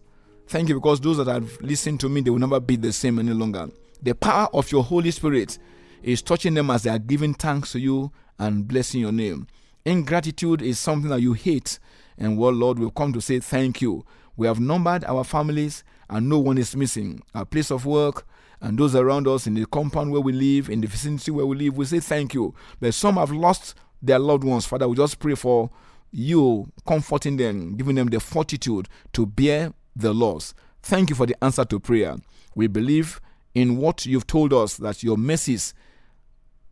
Thank 0.47 0.69
you 0.69 0.75
because 0.75 0.99
those 0.99 1.17
that 1.17 1.27
have 1.27 1.61
listened 1.61 1.99
to 2.01 2.09
me, 2.09 2.21
they 2.21 2.29
will 2.29 2.39
never 2.39 2.59
be 2.59 2.75
the 2.75 2.91
same 2.91 3.19
any 3.19 3.31
longer. 3.31 3.69
The 4.01 4.15
power 4.15 4.49
of 4.53 4.71
your 4.71 4.83
Holy 4.83 5.11
Spirit 5.11 5.57
is 6.03 6.21
touching 6.21 6.53
them 6.53 6.69
as 6.69 6.83
they 6.83 6.89
are 6.89 6.99
giving 6.99 7.33
thanks 7.33 7.71
to 7.71 7.79
you 7.79 8.11
and 8.37 8.67
blessing 8.67 9.01
your 9.01 9.11
name. 9.11 9.47
Ingratitude 9.85 10.61
is 10.61 10.77
something 10.79 11.09
that 11.09 11.21
you 11.21 11.33
hate, 11.33 11.79
and 12.17 12.37
well, 12.37 12.51
Lord, 12.51 12.79
we've 12.79 12.93
come 12.93 13.13
to 13.13 13.21
say 13.21 13.39
thank 13.39 13.81
you. 13.81 14.05
We 14.35 14.47
have 14.47 14.59
numbered 14.59 15.03
our 15.05 15.23
families, 15.23 15.83
and 16.09 16.29
no 16.29 16.39
one 16.39 16.57
is 16.57 16.75
missing. 16.75 17.21
Our 17.33 17.45
place 17.45 17.71
of 17.71 17.85
work, 17.85 18.25
and 18.61 18.77
those 18.77 18.95
around 18.95 19.27
us 19.27 19.45
in 19.45 19.55
the 19.55 19.65
compound 19.65 20.11
where 20.11 20.21
we 20.21 20.31
live, 20.31 20.69
in 20.69 20.81
the 20.81 20.87
vicinity 20.87 21.31
where 21.31 21.45
we 21.45 21.57
live, 21.57 21.77
we 21.77 21.85
say 21.85 21.99
thank 21.99 22.33
you. 22.33 22.53
But 22.79 22.93
some 22.93 23.15
have 23.15 23.31
lost 23.31 23.75
their 24.01 24.19
loved 24.19 24.43
ones. 24.43 24.65
Father, 24.65 24.87
we 24.87 24.95
just 24.95 25.19
pray 25.19 25.35
for 25.35 25.69
you 26.11 26.71
comforting 26.85 27.37
them, 27.37 27.75
giving 27.75 27.95
them 27.95 28.07
the 28.07 28.19
fortitude 28.19 28.87
to 29.13 29.25
bear 29.25 29.73
the 29.95 30.13
loss. 30.13 30.53
Thank 30.81 31.09
you 31.09 31.15
for 31.15 31.25
the 31.25 31.41
answer 31.43 31.65
to 31.65 31.79
prayer. 31.79 32.15
We 32.55 32.67
believe 32.67 33.19
in 33.55 33.77
what 33.77 34.05
you've 34.05 34.27
told 34.27 34.53
us 34.53 34.77
that 34.77 35.03
your 35.03 35.17
mercies 35.17 35.73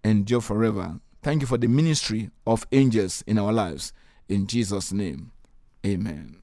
endure 0.03 0.41
forever. 0.41 0.99
Thank 1.21 1.41
you 1.41 1.47
for 1.47 1.57
the 1.57 1.67
ministry 1.67 2.31
of 2.47 2.65
angels 2.71 3.23
in 3.27 3.37
our 3.37 3.53
lives. 3.53 3.93
In 4.27 4.47
Jesus' 4.47 4.91
name, 4.91 5.31
amen. 5.85 6.37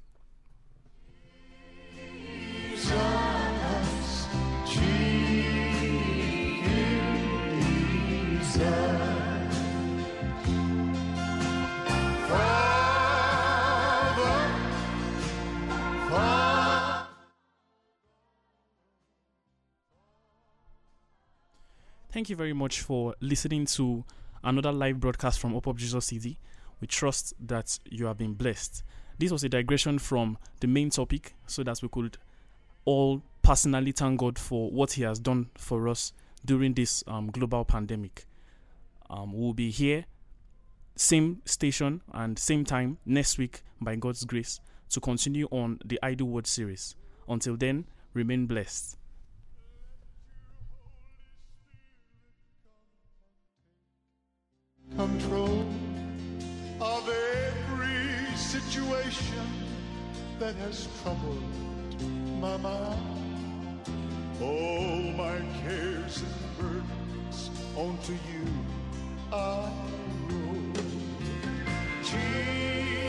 Thank 22.19 22.31
you 22.31 22.35
very 22.35 22.53
much 22.53 22.81
for 22.81 23.15
listening 23.21 23.65
to 23.67 24.05
another 24.43 24.73
live 24.73 24.99
broadcast 24.99 25.39
from 25.39 25.55
Up 25.55 25.69
Up 25.69 25.77
Jesus 25.77 26.07
City. 26.07 26.41
We 26.81 26.89
trust 26.89 27.33
that 27.47 27.79
you 27.89 28.07
have 28.07 28.19
been 28.19 28.35
blessed. 28.35 28.83
This 29.21 29.31
was 29.31 29.45
a 29.45 29.49
digression 29.49 30.01
from 30.01 30.37
the 30.59 30.67
main 30.67 30.91
topic 30.91 31.37
so 31.47 31.63
that 31.63 31.81
we 31.81 31.89
could 31.89 32.19
all 32.85 33.23
personally 33.43 33.93
thank 33.93 34.19
God 34.19 34.37
for 34.37 34.69
what 34.73 34.95
He 34.95 35.03
has 35.03 35.21
done 35.21 35.51
for 35.57 35.87
us 35.87 36.13
during 36.45 36.75
this 36.75 37.05
um, 37.07 37.31
global 37.31 37.65
pandemic. 37.65 38.25
Um, 39.09 39.33
we'll 39.33 39.55
be 39.55 39.71
here 39.71 40.05
same 40.97 41.41
station 41.45 42.01
and 42.13 42.37
same 42.37 42.65
time 42.65 42.99
next 43.07 43.39
week 43.39 43.63
by 43.81 43.95
God's 43.95 44.25
grace 44.25 44.59
to 44.91 44.99
continue 44.99 45.47
on 45.53 45.79
the 45.85 46.01
Idle 46.03 46.27
Word 46.27 46.49
series. 46.49 46.97
Until 47.29 47.57
then, 47.57 47.85
remain 48.13 48.47
blessed. 48.47 48.98
control 54.99 55.65
of 56.81 57.09
every 57.09 58.37
situation 58.37 59.47
that 60.41 60.57
has 60.57 60.89
troubled 61.01 61.41
my 62.41 62.57
mind. 62.57 63.81
All 64.43 64.99
my 65.17 65.39
cares 65.63 66.23
and 66.23 66.35
burdens 66.59 67.51
onto 67.77 68.13
you 68.13 68.45
I 69.33 69.71
roll. 70.29 70.73
Jesus. 72.03 73.09